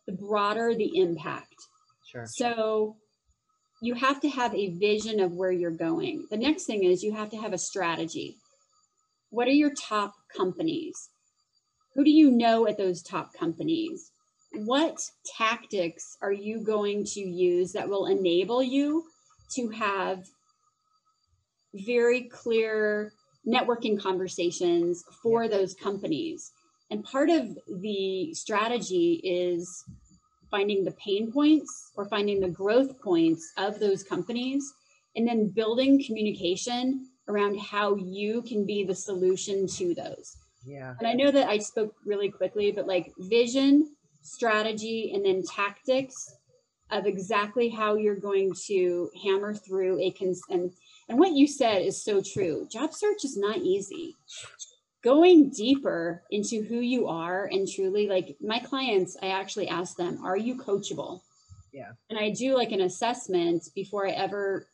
the 0.07 0.13
broader 0.13 0.74
the 0.74 1.00
impact. 1.00 1.55
Sure. 2.05 2.25
So, 2.27 2.97
you 3.81 3.93
have 3.93 4.19
to 4.21 4.29
have 4.29 4.53
a 4.55 4.69
vision 4.71 5.19
of 5.19 5.33
where 5.33 5.51
you're 5.51 5.71
going. 5.71 6.25
The 6.31 6.38
next 6.38 6.65
thing 6.65 6.83
is 6.83 7.03
you 7.03 7.13
have 7.13 7.29
to 7.31 7.38
have 7.38 7.53
a 7.53 7.57
strategy. 7.57 8.38
What 9.29 9.47
are 9.47 9.51
your 9.51 9.74
top 9.74 10.13
companies? 10.35 11.09
Who 11.93 12.03
do 12.03 12.12
you 12.12 12.31
know 12.31 12.67
at 12.67 12.77
those 12.77 13.01
top 13.01 13.33
companies? 13.33 14.12
What 14.53 14.97
tactics 15.38 16.17
are 16.21 16.31
you 16.31 16.63
going 16.63 17.03
to 17.05 17.19
use 17.19 17.74
that 17.74 17.89
will 17.89 18.05
enable 18.05 18.63
you 18.63 19.03
to 19.55 19.69
have 19.69 20.24
very 21.74 22.24
clear 22.24 23.12
networking 23.45 24.00
conversations 24.00 25.03
for 25.21 25.47
those 25.47 25.74
companies? 25.74 26.51
And 26.95 27.03
part 27.03 27.29
of 27.29 27.57
the 27.81 28.33
strategy 28.33 29.19
is 29.21 29.83
finding 30.49 30.85
the 30.85 30.91
pain 30.91 31.29
points 31.29 31.91
or 31.97 32.05
finding 32.05 32.39
the 32.39 32.47
growth 32.47 33.01
points 33.01 33.51
of 33.57 33.81
those 33.81 34.01
companies 34.01 34.73
and 35.17 35.27
then 35.27 35.49
building 35.49 36.01
communication 36.01 37.09
around 37.27 37.59
how 37.59 37.97
you 37.97 38.41
can 38.43 38.65
be 38.65 38.85
the 38.85 38.95
solution 38.95 39.67
to 39.67 39.93
those. 39.93 40.37
Yeah. 40.65 40.93
And 40.97 41.05
I 41.05 41.11
know 41.11 41.31
that 41.31 41.49
I 41.49 41.57
spoke 41.57 41.93
really 42.05 42.31
quickly, 42.31 42.71
but 42.71 42.87
like 42.87 43.11
vision, 43.19 43.93
strategy, 44.21 45.11
and 45.13 45.25
then 45.25 45.43
tactics 45.43 46.15
of 46.91 47.05
exactly 47.05 47.67
how 47.67 47.95
you're 47.95 48.15
going 48.15 48.53
to 48.67 49.09
hammer 49.21 49.53
through 49.53 49.99
a 49.99 50.11
cons 50.11 50.41
and 50.49 50.71
and 51.09 51.19
what 51.19 51.33
you 51.33 51.45
said 51.45 51.81
is 51.81 52.01
so 52.01 52.21
true. 52.21 52.69
Job 52.71 52.93
search 52.93 53.25
is 53.25 53.35
not 53.35 53.57
easy. 53.57 54.15
Going 55.05 55.51
deeper 55.51 56.24
into 56.31 56.63
who 56.63 56.79
you 56.79 57.07
are 57.07 57.45
and 57.51 57.67
truly 57.67 58.07
like 58.07 58.35
my 58.41 58.57
clients, 58.57 59.15
I 59.21 59.27
actually 59.27 59.67
ask 59.67 59.95
them, 59.95 60.19
are 60.25 60.35
you 60.35 60.55
coachable? 60.55 61.21
Yeah. 61.71 61.91
And 62.09 62.17
I 62.17 62.31
do 62.31 62.55
like 62.55 62.71
an 62.71 62.81
assessment 62.81 63.69
before 63.75 64.07
I 64.07 64.13
ever 64.13 64.65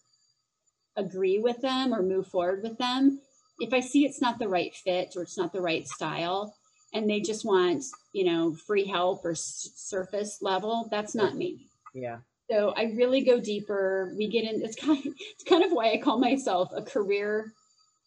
agree 0.96 1.40
with 1.40 1.62
them 1.62 1.94
or 1.94 2.02
move 2.02 2.28
forward 2.28 2.64
with 2.64 2.78
them. 2.78 3.20
If 3.60 3.74
I 3.74 3.82
see 3.82 4.06
it's 4.06 4.22
not 4.22 4.40
the 4.40 4.48
right 4.48 4.74
fit 4.74 5.16
or 5.18 5.24
it's 5.24 5.38
not 5.38 5.52
the 5.52 5.62
right 5.62 5.86
style 5.86 6.56
and 6.94 7.10
they 7.10 7.20
just 7.20 7.44
want, 7.44 7.84
you 8.14 8.24
know, 8.24 8.54
free 8.54 8.86
help 8.86 9.26
or 9.26 9.32
s- 9.32 9.72
surface 9.76 10.38
level, 10.42 10.88
that's 10.90 11.14
not 11.14 11.36
me. 11.36 11.68
Yeah. 11.94 12.20
So 12.50 12.74
I 12.78 12.84
really 12.96 13.26
go 13.26 13.42
deeper. 13.42 14.14
We 14.18 14.30
get 14.30 14.46
in. 14.46 14.62
It's 14.62 14.76
kind. 14.78 15.06
Of, 15.06 15.14
it's 15.18 15.44
kind 15.44 15.64
of 15.64 15.74
why 15.74 15.92
I 15.92 15.98
call 15.98 16.20
myself 16.20 16.72
a 16.74 16.82
career 16.82 17.52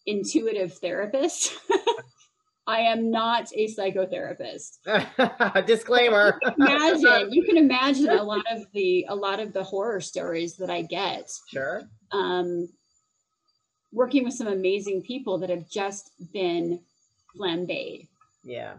intuitive 0.06 0.74
therapist. 0.78 1.54
I 2.66 2.80
am 2.80 3.10
not 3.10 3.50
a 3.54 3.66
psychotherapist. 3.68 4.78
Disclaimer. 5.66 6.40
Imagine 6.58 7.32
you 7.32 7.44
can 7.44 7.58
imagine 7.58 8.08
a 8.08 8.22
lot 8.22 8.44
of 8.50 8.66
the 8.72 9.06
a 9.08 9.14
lot 9.14 9.40
of 9.40 9.52
the 9.52 9.62
horror 9.62 10.00
stories 10.00 10.56
that 10.56 10.70
I 10.70 10.82
get. 10.82 11.30
Sure. 11.48 11.82
Um, 12.12 12.68
working 13.92 14.24
with 14.24 14.34
some 14.34 14.46
amazing 14.46 15.02
people 15.02 15.38
that 15.38 15.50
have 15.50 15.68
just 15.68 16.12
been 16.32 16.80
flambéed. 17.38 18.08
Yeah. 18.42 18.74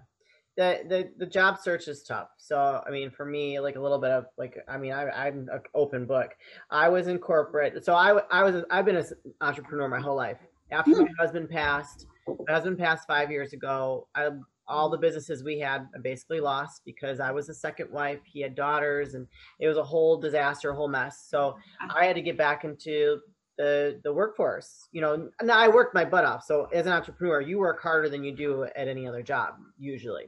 The, 0.57 0.81
the 0.87 1.11
the 1.17 1.25
job 1.25 1.59
search 1.59 1.87
is 1.87 2.01
tough. 2.01 2.29
So 2.37 2.81
I 2.87 2.89
mean, 2.89 3.11
for 3.11 3.25
me, 3.25 3.59
like 3.59 3.75
a 3.75 3.79
little 3.79 3.99
bit 3.99 4.11
of 4.11 4.25
like 4.37 4.57
I 4.67 4.77
mean, 4.77 4.93
I, 4.93 5.09
I'm 5.09 5.47
an 5.49 5.59
open 5.75 6.05
book. 6.05 6.31
I 6.71 6.89
was 6.89 7.07
in 7.07 7.19
corporate, 7.19 7.83
so 7.85 7.93
I 7.93 8.19
I 8.31 8.43
was 8.43 8.63
I've 8.71 8.85
been 8.85 8.95
an 8.95 9.05
entrepreneur 9.41 9.87
my 9.89 9.99
whole 9.99 10.15
life. 10.15 10.37
After 10.71 10.91
my 10.91 11.09
husband 11.19 11.49
passed, 11.49 12.07
my 12.27 12.53
husband 12.53 12.77
passed 12.77 13.07
five 13.07 13.31
years 13.31 13.53
ago. 13.53 14.07
I 14.15 14.29
all 14.67 14.89
the 14.89 14.97
businesses 14.97 15.43
we 15.43 15.59
had 15.59 15.87
I 15.95 15.99
basically 15.99 16.39
lost 16.39 16.81
because 16.85 17.19
I 17.19 17.31
was 17.31 17.49
a 17.49 17.53
second 17.53 17.91
wife. 17.91 18.19
He 18.25 18.41
had 18.41 18.55
daughters, 18.55 19.13
and 19.13 19.27
it 19.59 19.67
was 19.67 19.77
a 19.77 19.83
whole 19.83 20.17
disaster, 20.17 20.71
a 20.71 20.75
whole 20.75 20.87
mess. 20.87 21.27
So 21.29 21.57
I 21.95 22.05
had 22.05 22.15
to 22.15 22.21
get 22.21 22.37
back 22.37 22.63
into 22.63 23.19
the 23.57 23.99
the 24.03 24.13
workforce. 24.13 24.87
You 24.91 25.01
know, 25.01 25.29
now 25.41 25.57
I 25.57 25.67
worked 25.67 25.93
my 25.93 26.05
butt 26.05 26.25
off. 26.25 26.43
So 26.43 26.65
as 26.73 26.85
an 26.85 26.93
entrepreneur, 26.93 27.41
you 27.41 27.59
work 27.59 27.81
harder 27.81 28.09
than 28.09 28.23
you 28.23 28.35
do 28.35 28.63
at 28.63 28.87
any 28.87 29.07
other 29.07 29.21
job 29.21 29.55
usually. 29.77 30.27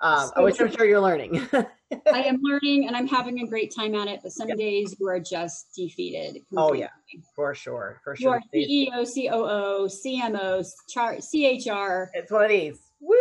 Um, 0.00 0.30
So 0.34 0.44
which 0.44 0.60
I'm 0.60 0.70
sure 0.70 0.84
you're 0.84 1.00
learning. 1.00 1.48
I 1.92 2.22
am 2.22 2.38
learning 2.42 2.86
and 2.86 2.96
I'm 2.96 3.06
having 3.06 3.40
a 3.40 3.46
great 3.46 3.72
time 3.74 3.94
at 3.94 4.08
it, 4.08 4.20
but 4.22 4.32
some 4.32 4.48
days 4.48 4.96
you 4.98 5.08
are 5.08 5.20
just 5.20 5.74
defeated. 5.76 6.42
Oh, 6.56 6.72
yeah. 6.72 6.88
for 7.34 7.54
sure, 7.54 8.00
for 8.02 8.16
sure. 8.16 8.40
You 8.52 8.90
are 8.92 9.02
CEO, 9.02 9.04
COO, 9.14 9.88
CMO, 9.88 10.66
char- 10.88 11.18
CHR. 11.20 12.10
It's 12.14 12.32
one 12.32 12.42
of 12.44 12.48
these. 12.50 12.80
Woo! 13.00 13.16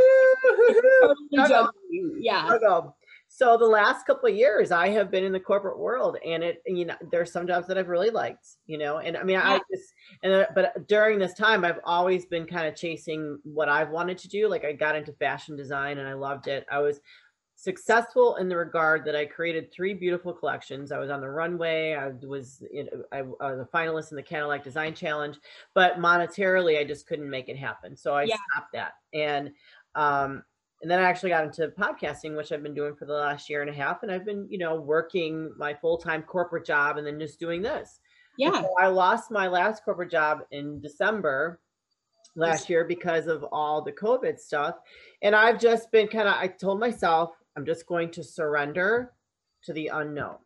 Totally 1.36 1.70
Yeah. 2.20 2.46
Struggle. 2.46 2.96
So 3.28 3.58
the 3.58 3.66
last 3.66 4.08
couple 4.08 4.30
of 4.30 4.36
years, 4.36 4.72
I 4.72 4.88
have 4.90 5.12
been 5.12 5.26
in 5.26 5.34
the 5.34 5.42
corporate 5.42 5.78
world, 5.78 6.18
and 6.26 6.42
it, 6.42 6.62
you 6.66 6.86
know, 6.86 6.96
there's 7.12 7.34
some 7.34 7.46
jobs 7.46 7.68
that 7.68 7.78
I've 7.78 7.90
really 7.90 8.10
liked, 8.10 8.48
you 8.66 8.78
know, 8.78 9.00
and 9.00 9.18
I 9.18 9.24
mean, 9.24 9.36
I 9.36 9.58
just, 9.70 9.94
and 10.24 10.48
but 10.56 10.88
during 10.88 11.20
this 11.20 11.34
time, 11.34 11.66
I've 11.66 11.82
always 11.84 12.26
been 12.26 12.46
kind 12.46 12.66
of 12.66 12.78
chasing 12.78 13.38
what 13.44 13.68
I've 13.68 13.90
wanted 13.90 14.20
to 14.20 14.30
do. 14.30 14.48
Like 14.48 14.64
I 14.64 14.72
got 14.72 14.96
into 14.96 15.12
fashion 15.12 15.58
design, 15.58 15.98
and 15.98 16.08
I 16.08 16.14
loved 16.14 16.48
it. 16.48 16.66
I 16.72 16.80
was 16.80 17.02
successful 17.56 18.36
in 18.36 18.50
the 18.50 18.58
regard 18.58 19.06
that 19.06 19.16
I 19.16 19.26
created 19.26 19.72
three 19.72 19.94
beautiful 19.94 20.34
collections. 20.34 20.92
I 20.92 21.00
was 21.00 21.10
on 21.10 21.22
the 21.22 21.30
runway. 21.30 21.94
I 21.94 22.12
was 22.26 22.62
in, 22.72 22.90
I, 23.12 23.20
I 23.20 23.52
was 23.52 23.60
a 23.60 23.70
finalist 23.76 24.12
in 24.12 24.18
the 24.18 24.24
Cadillac 24.24 24.64
Design 24.64 24.94
Challenge, 24.94 25.38
but 25.74 25.98
monetarily, 26.00 26.78
I 26.80 26.84
just 26.84 27.08
couldn't 27.08 27.30
make 27.30 27.48
it 27.50 27.58
happen. 27.58 27.96
So 27.96 28.14
I 28.14 28.24
Yeah. 28.24 28.36
stopped 28.52 28.74
that, 28.74 28.94
and 29.14 29.52
um, 29.96 30.44
and 30.82 30.92
then 30.92 31.00
I 31.00 31.04
actually 31.04 31.30
got 31.30 31.46
into 31.46 31.68
podcasting, 31.70 32.36
which 32.36 32.52
I've 32.52 32.62
been 32.62 32.74
doing 32.76 32.96
for 32.96 33.06
the 33.06 33.14
last 33.14 33.50
year 33.50 33.62
and 33.62 33.70
a 33.70 33.74
half, 33.74 34.04
and 34.04 34.12
I've 34.12 34.26
been 34.26 34.48
you 34.50 34.58
know 34.58 34.76
working 34.80 35.54
my 35.58 35.74
full 35.74 35.98
time 35.98 36.24
corporate 36.24 36.66
job 36.66 36.98
and 36.98 37.08
then 37.08 37.20
just 37.20 37.40
doing 37.40 37.62
this. 37.62 38.00
Yeah. 38.38 38.62
so 38.62 38.70
I 38.80 38.88
lost 38.88 39.32
my 39.32 39.48
last 39.48 39.86
corporate 39.86 40.12
job 40.12 40.40
in 40.52 40.82
December 40.82 41.62
last 42.36 42.70
year 42.70 42.84
because 42.84 43.28
of 43.28 43.46
all 43.52 43.82
the 43.82 43.94
COVID 43.94 44.38
stuff. 44.40 44.76
And 45.22 45.34
I've 45.34 45.60
just 45.60 45.92
been 45.92 46.08
kind 46.08 46.28
of, 46.28 46.36
I 46.36 46.48
told 46.48 46.80
myself, 46.80 47.32
I'm 47.56 47.66
just 47.66 47.86
going 47.86 48.12
to 48.12 48.24
surrender 48.24 49.14
to 49.64 49.74
the 49.74 49.88
unknown. 49.88 50.38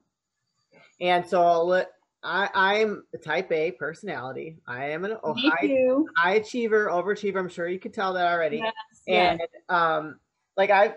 And 1.02 1.26
so 1.26 1.42
I'll, 1.42 1.86
I, 2.24 2.50
I'm 2.54 3.04
a 3.14 3.18
type 3.18 3.52
A 3.52 3.72
personality. 3.72 4.58
I 4.68 4.90
am 4.90 5.06
an 5.06 5.18
oh, 5.24 5.34
high, 5.34 5.78
high 6.18 6.36
achiever, 6.36 6.88
overachiever. 6.88 7.38
I'm 7.38 7.50
sure 7.50 7.68
you 7.68 7.80
could 7.80 7.94
tell 7.94 8.14
that 8.14 8.32
already. 8.32 8.58
Yes, 8.58 8.74
yes. 9.08 9.40
And 9.40 9.76
um, 9.76 10.20
like 10.58 10.70
I, 10.70 10.96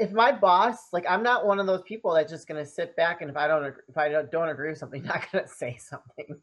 if 0.00 0.12
my 0.12 0.32
boss, 0.32 0.92
like 0.92 1.06
I'm 1.08 1.22
not 1.22 1.46
one 1.46 1.60
of 1.60 1.66
those 1.66 1.82
people 1.82 2.12
that's 2.14 2.30
just 2.30 2.48
gonna 2.48 2.66
sit 2.66 2.96
back 2.96 3.20
and 3.20 3.30
if 3.30 3.36
I 3.36 3.46
don't, 3.46 3.74
if 3.88 3.96
I 3.96 4.08
don't, 4.08 4.30
don't 4.30 4.48
agree 4.48 4.70
with 4.70 4.78
something, 4.78 5.02
not 5.04 5.24
gonna 5.30 5.46
say 5.46 5.76
something. 5.78 6.36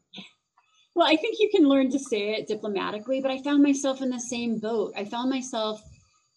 Well, 0.94 1.06
I 1.06 1.16
think 1.16 1.36
you 1.38 1.50
can 1.50 1.68
learn 1.68 1.90
to 1.90 1.98
say 1.98 2.34
it 2.34 2.46
diplomatically, 2.46 3.20
but 3.20 3.30
I 3.30 3.42
found 3.42 3.62
myself 3.62 4.00
in 4.00 4.10
the 4.10 4.20
same 4.20 4.58
boat. 4.58 4.94
I 4.96 5.04
found 5.04 5.28
myself 5.28 5.82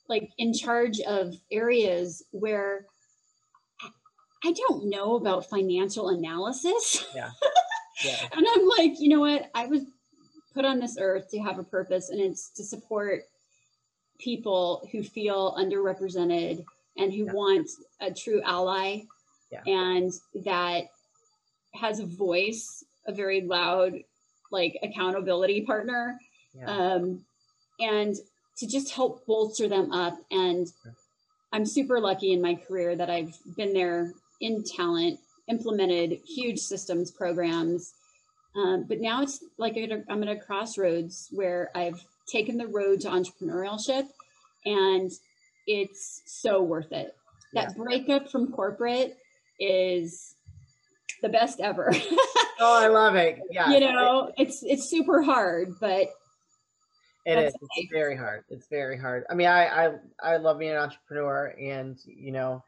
like 0.10 0.30
in 0.38 0.54
charge 0.54 1.00
of 1.02 1.36
areas 1.52 2.24
where 2.32 2.86
I- 4.43 4.52
don't 4.54 4.86
know 4.89 5.15
about 5.15 5.50
financial 5.50 6.10
analysis. 6.10 7.06
Yeah. 8.06 8.28
And 8.32 8.46
I'm 8.56 8.67
like, 8.78 9.00
you 9.00 9.10
know 9.10 9.22
what? 9.22 9.50
I 9.56 9.65
was 9.65 9.82
put 10.54 10.65
on 10.65 10.80
this 10.80 10.98
earth 11.00 11.32
to 11.32 11.39
have 11.39 11.58
a 11.58 11.63
purpose, 11.63 12.10
and 12.10 12.22
it's 12.22 12.52
to 12.52 12.63
support 12.63 13.24
people 14.20 14.88
who 14.91 15.02
feel 15.04 15.56
underrepresented 15.58 16.63
and 16.98 17.12
who 17.12 17.26
Yeah. 17.26 17.32
want 17.34 17.67
a 18.00 18.13
true 18.13 18.39
ally 18.46 19.02
Yeah. 19.52 19.63
and 19.65 20.13
that 20.46 20.89
has 21.74 22.00
a 22.00 22.06
voice, 22.06 22.84
a 23.08 23.12
very 23.13 23.41
loud, 23.41 24.04
like 24.52 24.78
accountability 24.84 25.62
partner, 25.62 26.20
Yeah. 26.54 26.65
um, 26.70 27.26
and 27.80 28.15
to 28.58 28.67
just 28.67 28.91
help 28.91 29.26
bolster 29.26 29.67
them 29.67 29.91
up. 29.91 30.17
And 30.32 30.67
I'm 31.54 31.65
super 31.65 32.00
lucky 32.00 32.34
in 32.34 32.41
my 32.41 32.56
career 32.56 32.96
that 32.96 33.10
I've 33.10 33.38
been 33.56 33.74
there 33.74 34.13
in 34.41 34.63
talent, 34.63 35.20
implemented 35.48 36.20
huge 36.26 36.60
systems 36.60 37.12
programs. 37.12 37.93
Um, 38.56 38.86
but 38.88 39.00
now 39.00 39.22
it's 39.22 39.43
like 39.58 39.78
I'm 40.10 40.24
at 40.24 40.30
a 40.30 40.39
crossroads 40.39 41.30
where 41.32 41.70
I've 41.76 42.04
taken 42.28 42.58
the 42.58 42.67
road 42.67 43.02
to 43.02 43.10
entrepreneurship 43.10 44.08
and 44.65 45.12
it's 45.67 46.22
so 46.26 46.62
worth 46.62 46.91
it. 46.91 47.15
That 47.54 47.76
breakup 47.76 48.30
from 48.30 48.52
corporate 48.52 49.17
is 49.60 50.36
the 51.22 51.30
best 51.30 51.60
ever. 51.60 51.91
oh, 52.60 52.84
I 52.84 52.88
love 52.88 53.15
it. 53.15 53.39
Yeah. 53.50 53.72
you 53.72 53.80
know, 53.80 54.32
it's 54.38 54.63
it's 54.63 54.89
super 54.89 55.22
hard, 55.22 55.76
but 55.80 56.10
It 57.28 57.40
is. 57.40 57.54
It's 57.76 57.92
very 57.92 58.16
hard. 58.16 58.46
It's 58.50 58.68
very 58.68 58.98
hard. 58.98 59.26
I 59.30 59.34
mean, 59.34 59.48
I, 59.48 59.88
I 59.88 59.92
I 60.24 60.38
love 60.38 60.60
being 60.60 60.72
an 60.72 60.78
entrepreneur, 60.78 61.54
and 61.60 62.00
you 62.06 62.32
know, 62.32 62.63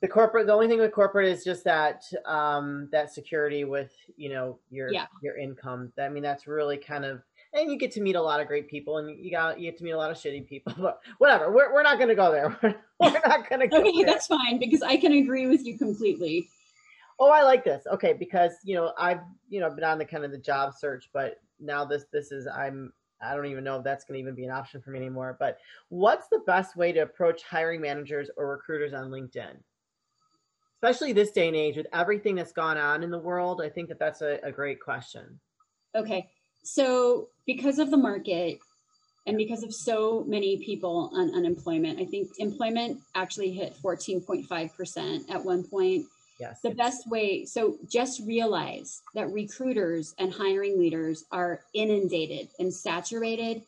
the 0.00 0.06
corporate. 0.06 0.46
The 0.46 0.52
only 0.52 0.68
thing 0.68 0.78
with 0.78 0.92
corporate 0.92 1.26
is 1.26 1.42
just 1.42 1.64
that 1.64 2.04
um 2.24 2.88
that 2.92 3.12
security 3.12 3.64
with 3.64 3.90
you 4.16 4.28
know 4.28 4.60
your 4.70 4.92
Yeah. 4.92 5.06
your 5.22 5.36
income. 5.36 5.92
I 5.98 6.08
mean, 6.08 6.22
that's 6.22 6.46
really 6.46 6.76
kind 6.76 7.04
of. 7.04 7.20
And 7.52 7.70
you 7.70 7.76
get 7.76 7.90
to 7.92 8.00
meet 8.00 8.14
a 8.16 8.22
lot 8.22 8.40
of 8.40 8.46
great 8.46 8.68
people, 8.68 8.98
and 8.98 9.18
you 9.18 9.32
got 9.32 9.58
you 9.58 9.70
get 9.70 9.78
to 9.78 9.84
meet 9.84 9.92
a 9.92 9.96
lot 9.96 10.10
of 10.12 10.16
shitty 10.16 10.46
people. 10.46 10.72
But 10.78 11.00
whatever, 11.18 11.50
we're 11.50 11.72
we're 11.74 11.82
not 11.82 11.98
going 11.98 12.08
to 12.10 12.14
go 12.14 12.30
there. 12.30 12.56
We're 13.00 13.10
not 13.26 13.48
going 13.50 13.60
to 13.60 13.66
go 13.66 13.80
okay, 13.80 13.90
there. 13.96 14.06
that's 14.06 14.28
fine 14.28 14.58
because 14.60 14.82
I 14.82 14.96
can 14.96 15.12
agree 15.12 15.48
with 15.48 15.66
you 15.66 15.76
completely. 15.76 16.48
Oh, 17.18 17.28
I 17.28 17.42
like 17.42 17.64
this. 17.64 17.84
Okay, 17.92 18.12
because 18.12 18.52
you 18.62 18.76
know 18.76 18.92
I've 18.96 19.20
you 19.48 19.58
know 19.58 19.68
been 19.68 19.82
on 19.84 19.98
the 19.98 20.04
kind 20.04 20.24
of 20.24 20.30
the 20.30 20.38
job 20.38 20.74
search, 20.78 21.10
but 21.12 21.40
now 21.58 21.84
this 21.84 22.04
this 22.12 22.30
is 22.30 22.46
I'm 22.46 22.92
I 23.22 23.34
don't 23.34 23.46
even 23.46 23.64
know 23.64 23.78
if 23.78 23.84
that's 23.84 24.04
going 24.04 24.18
to 24.18 24.20
even 24.20 24.34
be 24.34 24.44
an 24.44 24.50
option 24.50 24.80
for 24.82 24.90
me 24.90 24.98
anymore. 24.98 25.36
But 25.38 25.58
what's 25.88 26.28
the 26.28 26.42
best 26.46 26.76
way 26.76 26.92
to 26.92 27.00
approach 27.00 27.42
hiring 27.42 27.80
managers 27.80 28.30
or 28.36 28.48
recruiters 28.48 28.92
on 28.92 29.10
LinkedIn? 29.10 29.56
Especially 30.82 31.12
this 31.12 31.30
day 31.30 31.48
and 31.48 31.56
age 31.56 31.76
with 31.76 31.86
everything 31.92 32.34
that's 32.34 32.52
gone 32.52 32.76
on 32.76 33.02
in 33.02 33.10
the 33.10 33.18
world, 33.18 33.62
I 33.62 33.70
think 33.70 33.88
that 33.88 33.98
that's 33.98 34.20
a, 34.20 34.38
a 34.42 34.52
great 34.52 34.80
question. 34.80 35.40
Okay. 35.94 36.28
So, 36.62 37.28
because 37.46 37.78
of 37.78 37.90
the 37.90 37.96
market 37.96 38.58
and 39.26 39.36
because 39.36 39.62
of 39.62 39.72
so 39.72 40.24
many 40.26 40.58
people 40.58 41.10
on 41.14 41.34
unemployment, 41.34 42.00
I 42.00 42.04
think 42.04 42.28
employment 42.38 43.00
actually 43.14 43.52
hit 43.52 43.74
14.5% 43.82 45.30
at 45.30 45.44
one 45.44 45.62
point. 45.64 46.06
Yes. 46.38 46.60
The 46.62 46.70
best 46.70 47.06
way, 47.08 47.44
so 47.44 47.78
just 47.86 48.20
realize 48.26 49.02
that 49.14 49.30
recruiters 49.30 50.14
and 50.18 50.32
hiring 50.32 50.78
leaders 50.78 51.24
are 51.30 51.60
inundated 51.74 52.48
and 52.58 52.72
saturated 52.72 53.62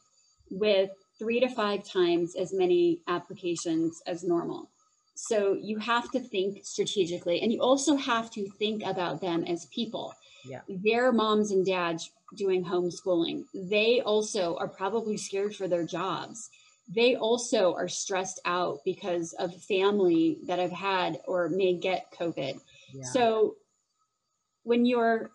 with 0.50 0.90
three 1.18 1.40
to 1.40 1.48
five 1.48 1.84
times 1.84 2.34
as 2.36 2.52
many 2.54 3.00
applications 3.06 4.02
as 4.06 4.24
normal. 4.24 4.70
So, 5.14 5.54
you 5.54 5.78
have 5.78 6.10
to 6.12 6.20
think 6.20 6.64
strategically 6.64 7.40
and 7.40 7.52
you 7.52 7.60
also 7.62 7.96
have 7.96 8.30
to 8.32 8.48
think 8.58 8.82
about 8.82 9.20
them 9.20 9.44
as 9.44 9.66
people 9.66 10.14
Yeah. 10.44 10.62
their 10.68 11.12
moms 11.12 11.50
and 11.52 11.64
dads 11.64 12.10
doing 12.34 12.64
homeschooling, 12.64 13.44
they 13.54 14.00
also 14.00 14.56
are 14.56 14.68
probably 14.68 15.16
scared 15.16 15.54
for 15.54 15.68
their 15.68 15.84
jobs. 15.86 16.50
They 16.88 17.16
also 17.16 17.74
are 17.74 17.88
stressed 17.88 18.40
out 18.44 18.78
because 18.84 19.32
of 19.38 19.54
family 19.64 20.38
that 20.46 20.58
have 20.58 20.72
had 20.72 21.20
or 21.26 21.48
may 21.48 21.74
get 21.74 22.12
COVID. 22.12 22.60
Yeah. 22.92 23.04
So 23.04 23.56
when 24.62 24.86
you're 24.86 25.30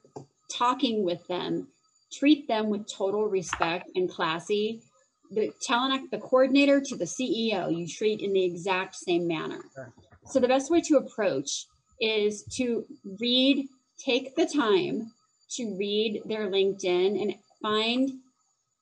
talking 0.50 1.04
with 1.04 1.26
them, 1.28 1.68
treat 2.12 2.48
them 2.48 2.70
with 2.70 2.88
total 2.92 3.28
respect 3.28 3.90
and 3.96 4.10
classy. 4.10 4.82
The 5.30 5.52
talent, 5.62 6.12
the 6.12 6.20
coordinator 6.20 6.82
to 6.82 6.96
the 6.96 7.06
CEO, 7.06 7.76
you 7.76 7.88
treat 7.88 8.22
in 8.22 8.34
the 8.34 8.44
exact 8.44 8.96
same 8.96 9.28
manner. 9.28 9.62
Sure. 9.74 9.94
So 10.26 10.40
the 10.40 10.48
best 10.48 10.70
way 10.70 10.82
to 10.82 10.98
approach 10.98 11.66
is 12.00 12.44
to 12.58 12.86
read, 13.20 13.68
take 13.98 14.36
the 14.36 14.46
time 14.46 15.12
to 15.52 15.76
read 15.78 16.22
their 16.26 16.50
LinkedIn 16.50 17.22
and 17.22 17.36
find 17.62 18.12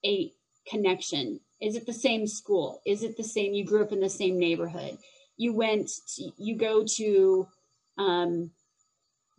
a 0.05 0.32
connection. 0.67 1.39
Is 1.61 1.75
it 1.75 1.85
the 1.85 1.93
same 1.93 2.25
school? 2.27 2.81
Is 2.85 3.03
it 3.03 3.17
the 3.17 3.23
same? 3.23 3.53
You 3.53 3.65
grew 3.65 3.83
up 3.83 3.91
in 3.91 3.99
the 3.99 4.09
same 4.09 4.39
neighborhood. 4.39 4.97
You 5.37 5.53
went, 5.53 5.89
to, 6.15 6.31
you 6.37 6.57
go 6.57 6.85
to 6.95 7.47
um, 7.97 8.51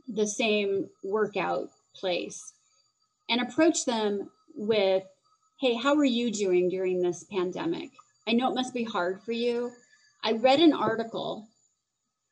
the 0.07 0.27
same 0.27 0.89
workout 1.03 1.69
place 1.95 2.53
and 3.29 3.41
approach 3.41 3.85
them 3.85 4.31
with, 4.55 5.05
Hey, 5.61 5.75
how 5.75 5.95
are 5.97 6.05
you 6.05 6.31
doing 6.31 6.69
during 6.69 7.01
this 7.01 7.25
pandemic? 7.25 7.91
I 8.27 8.33
know 8.33 8.51
it 8.51 8.55
must 8.55 8.75
be 8.75 8.85
hard 8.85 9.23
for 9.23 9.33
you. 9.33 9.73
I 10.23 10.33
read 10.33 10.61
an 10.61 10.73
article 10.73 11.49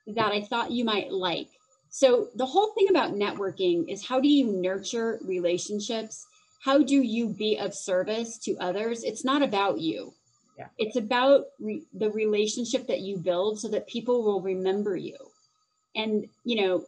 that 0.07 0.33
I 0.33 0.43
thought 0.43 0.71
you 0.71 0.85
might 0.85 1.13
like. 1.13 1.49
So, 1.91 2.29
the 2.35 2.47
whole 2.47 2.73
thing 2.75 2.89
about 2.91 3.15
networking 3.15 3.89
is 3.89 4.07
how 4.07 4.21
do 4.21 4.29
you 4.29 4.47
nurture 4.47 5.19
relationships? 5.23 6.27
How 6.61 6.83
do 6.83 6.97
you 7.01 7.29
be 7.29 7.59
of 7.59 7.75
service 7.75 8.39
to 8.39 8.57
others? 8.59 9.05
It's 9.05 9.25
not 9.25 9.43
about 9.43 9.81
you. 9.81 10.13
Yeah. 10.59 10.67
It's 10.77 10.97
about 10.97 11.47
re- 11.61 11.85
the 11.95 12.11
relationship 12.11 12.89
that 12.89 13.01
you 13.01 13.17
build 13.17 13.61
so 13.61 13.69
that 13.69 13.87
people 13.87 14.25
will 14.25 14.41
remember 14.41 14.97
you. 14.97 15.17
And, 15.95 16.27
you 16.45 16.61
know, 16.61 16.85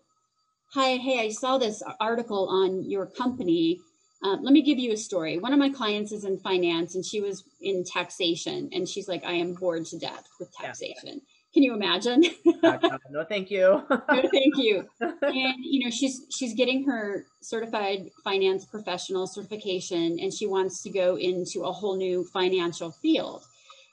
hi, 0.73 0.97
hey, 0.97 1.21
I 1.21 1.29
saw 1.31 1.59
this 1.59 1.83
article 2.01 2.49
on 2.49 2.89
your 2.89 3.07
company. 3.07 3.81
Um, 4.23 4.43
let 4.43 4.53
me 4.53 4.63
give 4.63 4.79
you 4.79 4.93
a 4.93 4.97
story. 4.97 5.39
One 5.39 5.53
of 5.53 5.59
my 5.59 5.71
clients 5.71 6.13
is 6.13 6.25
in 6.25 6.39
finance 6.39 6.95
and 6.95 7.05
she 7.05 7.21
was 7.21 7.45
in 7.61 7.85
taxation 7.85 8.71
and 8.73 8.89
she's 8.89 9.09
like, 9.09 9.25
I 9.25 9.33
am 9.33 9.55
bored 9.55 9.87
to 9.87 9.99
death 9.99 10.29
with 10.39 10.53
taxation. 10.53 11.15
Yeah. 11.15 11.21
Can 11.53 11.65
you 11.65 11.75
imagine? 11.75 12.23
no, 12.63 13.25
thank 13.29 13.51
you. 13.51 13.83
no, 13.91 14.23
thank 14.33 14.57
you. 14.57 14.89
And 15.01 15.55
you 15.59 15.85
know, 15.85 15.91
she's 15.91 16.27
she's 16.31 16.55
getting 16.55 16.85
her 16.85 17.27
certified 17.41 18.11
finance 18.23 18.65
professional 18.65 19.27
certification, 19.27 20.19
and 20.21 20.33
she 20.33 20.47
wants 20.47 20.83
to 20.83 20.91
go 20.91 21.17
into 21.17 21.63
a 21.63 21.73
whole 21.73 21.97
new 21.97 22.25
financial 22.25 22.91
field. 22.91 23.43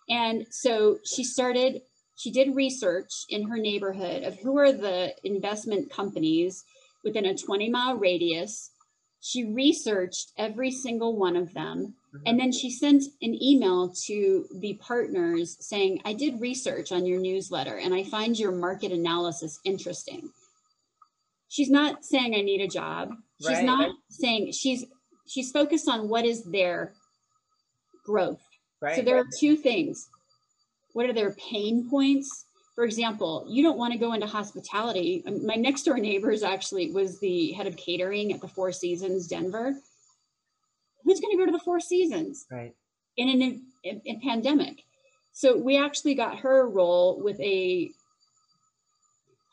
And 0.10 0.46
so 0.52 1.00
she 1.04 1.24
started. 1.24 1.82
She 2.16 2.32
did 2.32 2.56
research 2.56 3.12
in 3.30 3.48
her 3.48 3.58
neighborhood 3.58 4.24
of 4.24 4.40
who 4.40 4.58
are 4.58 4.72
the 4.72 5.14
investment 5.24 5.92
companies 5.92 6.64
within 7.04 7.26
a 7.26 7.36
20 7.36 7.70
mile 7.70 7.96
radius. 7.96 8.72
She 9.22 9.44
researched 9.44 10.32
every 10.38 10.72
single 10.72 11.16
one 11.16 11.36
of 11.36 11.54
them 11.54 11.96
and 12.26 12.40
then 12.40 12.52
she 12.52 12.70
sent 12.72 13.04
an 13.22 13.42
email 13.42 13.90
to 14.06 14.46
the 14.56 14.80
partners 14.82 15.58
saying, 15.60 16.02
I 16.06 16.14
did 16.14 16.42
research 16.42 16.92
on 16.92 17.06
your 17.06 17.20
newsletter 17.20 17.78
and 17.78 17.94
I 17.94 18.04
find 18.04 18.38
your 18.38 18.52
market 18.52 18.92
analysis 18.92 19.60
interesting. 19.64 20.30
She's 21.50 21.70
not 21.70 22.04
saying 22.04 22.36
I 22.36 22.42
need 22.42 22.62
a 22.62 22.68
job. 22.68 23.14
She's 23.40 23.50
right. 23.50 23.66
not 23.66 23.96
saying 24.10 24.52
she's 24.52 24.86
she's 25.28 25.52
focused 25.52 25.88
on 25.88 26.10
what 26.10 26.26
is 26.26 26.44
their 26.44 26.94
growth. 28.06 28.42
Right. 28.82 28.96
So 28.96 29.02
there 29.02 29.18
are 29.18 29.26
two 29.40 29.56
things. 29.56 30.10
What 30.94 31.10
are 31.10 31.14
their 31.14 31.34
pain 31.34 31.90
points? 31.90 32.46
For 32.76 32.84
example, 32.84 33.46
you 33.50 33.64
don't 33.64 33.78
want 33.78 33.94
to 33.94 34.00
go 34.00 34.14
into 34.14 34.28
hospitality. 34.28 35.24
My 35.44 35.56
next 35.56 35.84
door 35.84 35.98
neighbors 35.98 36.44
actually 36.44 36.92
was 36.92 37.20
the 37.20 37.52
head 37.54 37.66
of 37.66 37.76
catering 37.76 38.34
at 38.34 38.42
the 38.42 38.48
Four 38.48 38.72
Seasons 38.72 39.28
Denver 39.28 39.76
who's 41.04 41.20
going 41.20 41.32
to 41.32 41.38
go 41.38 41.46
to 41.46 41.52
the 41.52 41.60
Four 41.60 41.80
Seasons? 41.80 42.46
Right. 42.52 42.74
In 43.18 43.30
an 43.30 43.62
in, 43.84 44.02
in 44.06 44.22
pandemic. 44.22 44.84
So 45.32 45.58
we 45.58 45.78
actually 45.78 46.16
got 46.16 46.40
her 46.40 46.68
role 46.68 47.22
with 47.22 47.40
a 47.40 47.92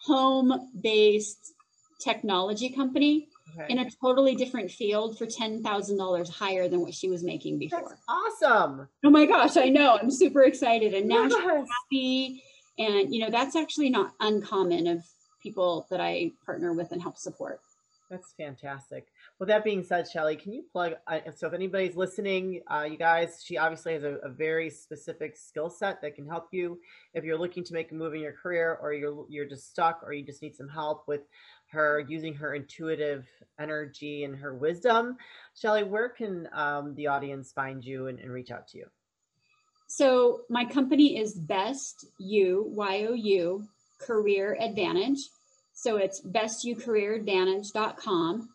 home-based 0.07 1.53
technology 1.99 2.69
company 2.71 3.29
okay. 3.59 3.73
in 3.73 3.79
a 3.79 3.91
totally 4.03 4.35
different 4.35 4.71
field 4.71 5.19
for 5.19 5.27
ten 5.27 5.63
thousand 5.63 5.99
dollars 5.99 6.29
higher 6.29 6.69
than 6.69 6.81
what 6.81 6.95
she 6.95 7.09
was 7.09 7.23
making 7.23 7.59
before. 7.59 7.81
That's 7.89 8.03
awesome! 8.09 8.89
Oh 9.05 9.11
my 9.11 9.27
gosh, 9.27 9.57
I 9.57 9.69
know. 9.69 9.99
I'm 10.01 10.11
super 10.11 10.43
excited, 10.43 10.95
and 10.95 11.09
now 11.09 11.25
yes. 11.25 11.33
she's 11.33 11.43
happy. 11.45 12.43
And 12.79 13.15
you 13.15 13.21
know 13.21 13.31
that's 13.31 13.57
actually 13.57 13.91
not 13.91 14.13
uncommon 14.21 14.87
of 14.87 15.05
people 15.43 15.87
that 15.91 16.01
I 16.01 16.33
partner 16.45 16.73
with 16.73 16.93
and 16.93 17.01
help 17.01 17.19
support. 17.19 17.61
That's 18.11 18.33
fantastic. 18.37 19.09
With 19.39 19.49
that 19.49 19.65
being 19.65 19.83
said, 19.83 20.07
Shelly, 20.09 20.37
can 20.37 20.53
you 20.53 20.65
plug? 20.71 20.93
Uh, 21.07 21.21
so, 21.35 21.47
if 21.47 21.55
anybody's 21.55 21.97
listening, 21.97 22.61
uh, 22.71 22.87
you 22.89 22.99
guys, 22.99 23.43
she 23.45 23.57
obviously 23.57 23.95
has 23.95 24.05
a, 24.05 24.17
a 24.23 24.29
very 24.29 24.69
specific 24.69 25.37
skill 25.37 25.71
set 25.71 26.03
that 26.03 26.15
can 26.15 26.27
help 26.27 26.49
you 26.53 26.79
if 27.15 27.25
you're 27.25 27.39
looking 27.39 27.65
to 27.65 27.73
make 27.73 27.91
a 27.93 27.95
move 27.95 28.15
in 28.15 28.21
your 28.21 28.35
career, 28.35 28.79
or 28.81 28.93
you're 28.93 29.25
you're 29.31 29.49
just 29.49 29.71
stuck, 29.71 30.03
or 30.05 30.13
you 30.13 30.25
just 30.25 30.43
need 30.43 30.55
some 30.55 30.69
help 30.69 31.09
with 31.09 31.23
her 31.69 32.05
using 32.07 32.35
her 32.35 32.55
intuitive 32.55 33.27
energy 33.59 34.25
and 34.25 34.37
her 34.37 34.55
wisdom. 34.55 35.17
Shelly, 35.55 35.83
where 35.83 36.11
can 36.11 36.49
um, 36.53 36.95
the 36.95 37.07
audience 37.07 37.53
find 37.53 37.83
you 37.83 38.09
and, 38.09 38.21
and 38.21 38.31
reach 38.31 38.51
out 38.51 38.69
to 38.69 38.79
you? 38.79 38.87
So, 39.87 40.43
my 40.51 40.67
company 40.67 41.19
is 41.19 41.35
Best 41.35 42.07
You 42.19 42.67
Y 42.69 43.07
O 43.09 43.15
U 43.15 43.65
Career 43.99 44.57
Advantage. 44.61 45.19
So 45.75 45.97
it's 45.97 46.21
bestyoucareeradvantage.com 46.21 48.49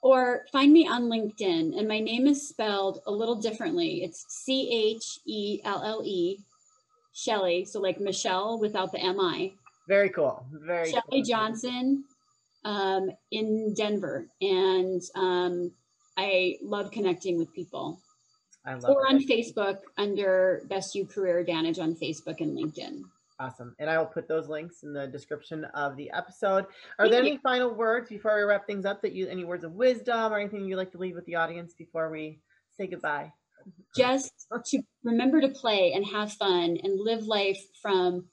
or 0.00 0.46
find 0.52 0.72
me 0.72 0.86
on 0.86 1.04
LinkedIn. 1.04 1.76
And 1.76 1.88
my 1.88 1.98
name 1.98 2.26
is 2.26 2.48
spelled 2.48 3.00
a 3.06 3.10
little 3.10 3.34
differently. 3.34 4.04
It's 4.04 4.26
C 4.28 4.94
H 4.94 5.18
E 5.26 5.60
L 5.64 5.82
L 5.82 6.02
E, 6.04 6.38
Shelly. 7.12 7.64
So 7.64 7.80
like 7.80 7.98
Michelle 7.98 8.60
without 8.60 8.92
the 8.92 9.00
M 9.00 9.18
I. 9.18 9.52
Very 9.88 10.10
cool. 10.10 10.44
Very 10.52 10.90
Shelly 10.90 11.02
cool. 11.10 11.22
Johnson 11.22 12.04
um, 12.64 13.10
in 13.30 13.74
Denver. 13.74 14.26
And 14.40 15.02
um, 15.14 15.72
I 16.16 16.56
love 16.62 16.90
connecting 16.90 17.38
with 17.38 17.52
people. 17.54 18.00
I 18.64 18.74
love 18.74 18.90
or 18.90 19.08
on 19.08 19.20
Facebook 19.20 19.78
under 19.96 20.62
Best 20.68 20.94
You 20.94 21.06
Career 21.06 21.38
Advantage 21.38 21.78
on 21.78 21.94
Facebook 21.94 22.40
and 22.40 22.56
LinkedIn. 22.56 23.02
Awesome. 23.40 23.74
And 23.78 23.88
I 23.88 23.98
will 23.98 24.06
put 24.06 24.26
those 24.26 24.48
links 24.48 24.82
in 24.82 24.92
the 24.92 25.06
description 25.06 25.64
of 25.66 25.96
the 25.96 26.10
episode. 26.10 26.66
Are 26.98 27.04
Thank 27.04 27.12
there 27.12 27.22
you. 27.22 27.28
any 27.28 27.36
final 27.38 27.72
words 27.72 28.08
before 28.08 28.36
we 28.36 28.42
wrap 28.42 28.66
things 28.66 28.84
up 28.84 29.00
that 29.02 29.12
you 29.12 29.28
any 29.28 29.44
words 29.44 29.62
of 29.62 29.72
wisdom 29.72 30.32
or 30.32 30.38
anything 30.38 30.64
you'd 30.64 30.76
like 30.76 30.90
to 30.92 30.98
leave 30.98 31.14
with 31.14 31.24
the 31.26 31.36
audience 31.36 31.72
before 31.72 32.10
we 32.10 32.40
say 32.76 32.88
goodbye? 32.88 33.32
Just 33.96 34.32
to 34.66 34.82
remember 35.04 35.40
to 35.40 35.48
play 35.48 35.92
and 35.92 36.04
have 36.06 36.32
fun 36.32 36.78
and 36.82 36.98
live 36.98 37.26
life 37.26 37.60
from 37.80 38.24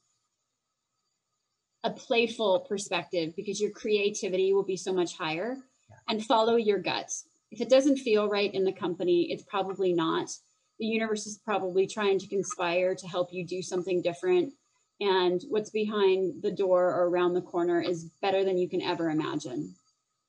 a 1.83 1.91
playful 1.91 2.61
perspective 2.61 3.35
because 3.35 3.61
your 3.61 3.71
creativity 3.71 4.53
will 4.53 4.63
be 4.63 4.77
so 4.77 4.91
much 4.91 5.15
higher 5.15 5.57
yeah. 5.87 5.95
and 6.09 6.25
follow 6.25 6.55
your 6.55 6.79
guts. 6.79 7.27
If 7.51 7.61
it 7.61 7.69
doesn't 7.69 7.97
feel 7.97 8.27
right 8.27 8.51
in 8.51 8.63
the 8.63 8.71
company, 8.71 9.31
it's 9.31 9.43
probably 9.43 9.93
not. 9.93 10.31
The 10.79 10.87
universe 10.87 11.27
is 11.27 11.37
probably 11.37 11.85
trying 11.85 12.17
to 12.19 12.27
conspire 12.27 12.95
to 12.95 13.07
help 13.07 13.31
you 13.31 13.45
do 13.45 13.61
something 13.61 14.01
different 14.01 14.53
and 15.01 15.41
what's 15.49 15.69
behind 15.69 16.41
the 16.41 16.51
door 16.51 16.85
or 16.93 17.09
around 17.09 17.33
the 17.33 17.41
corner 17.41 17.81
is 17.81 18.11
better 18.21 18.43
than 18.43 18.57
you 18.57 18.69
can 18.69 18.81
ever 18.81 19.09
imagine. 19.09 19.75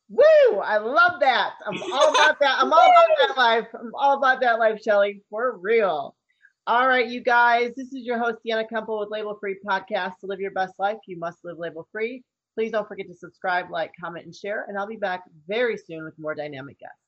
Woo! 0.09 0.59
I 0.61 0.79
love 0.79 1.21
that. 1.21 1.55
I'm 1.67 1.83
all 1.83 2.11
about 2.11 2.39
that. 2.41 2.59
I'm 2.59 2.73
all 2.73 2.79
about 2.79 3.09
that 3.21 3.37
life. 3.37 3.67
I'm 3.75 3.93
all 3.95 4.19
about 4.19 4.41
that 4.41 4.59
life, 4.59 4.81
Shelly. 4.83 5.23
For 5.31 5.57
real. 5.57 6.15
All 6.69 6.87
right, 6.89 7.07
you 7.07 7.21
guys. 7.21 7.73
This 7.77 7.93
is 7.93 8.05
your 8.05 8.19
host, 8.19 8.39
Deanna 8.47 8.69
Kumpel 8.69 9.01
with 9.01 9.11
Label 9.11 9.37
Free 9.41 9.57
Podcast. 9.65 10.19
To 10.21 10.27
live 10.27 10.41
your 10.41 10.51
best 10.53 10.75
life, 10.79 10.99
you 11.07 11.19
must 11.19 11.45
live 11.45 11.59
label 11.59 11.89
free. 11.93 12.25
Please 12.55 12.73
don't 12.73 12.89
forget 12.89 13.07
to 13.07 13.15
subscribe, 13.15 13.71
like, 13.71 13.93
comment, 14.01 14.25
and 14.25 14.35
share. 14.35 14.65
And 14.69 14.79
I'll 14.79 14.87
be 14.87 14.97
back 14.97 15.23
very 15.47 15.77
soon 15.77 16.05
with 16.05 16.19
more 16.19 16.35
dynamic 16.35 16.79
guests. 16.79 17.06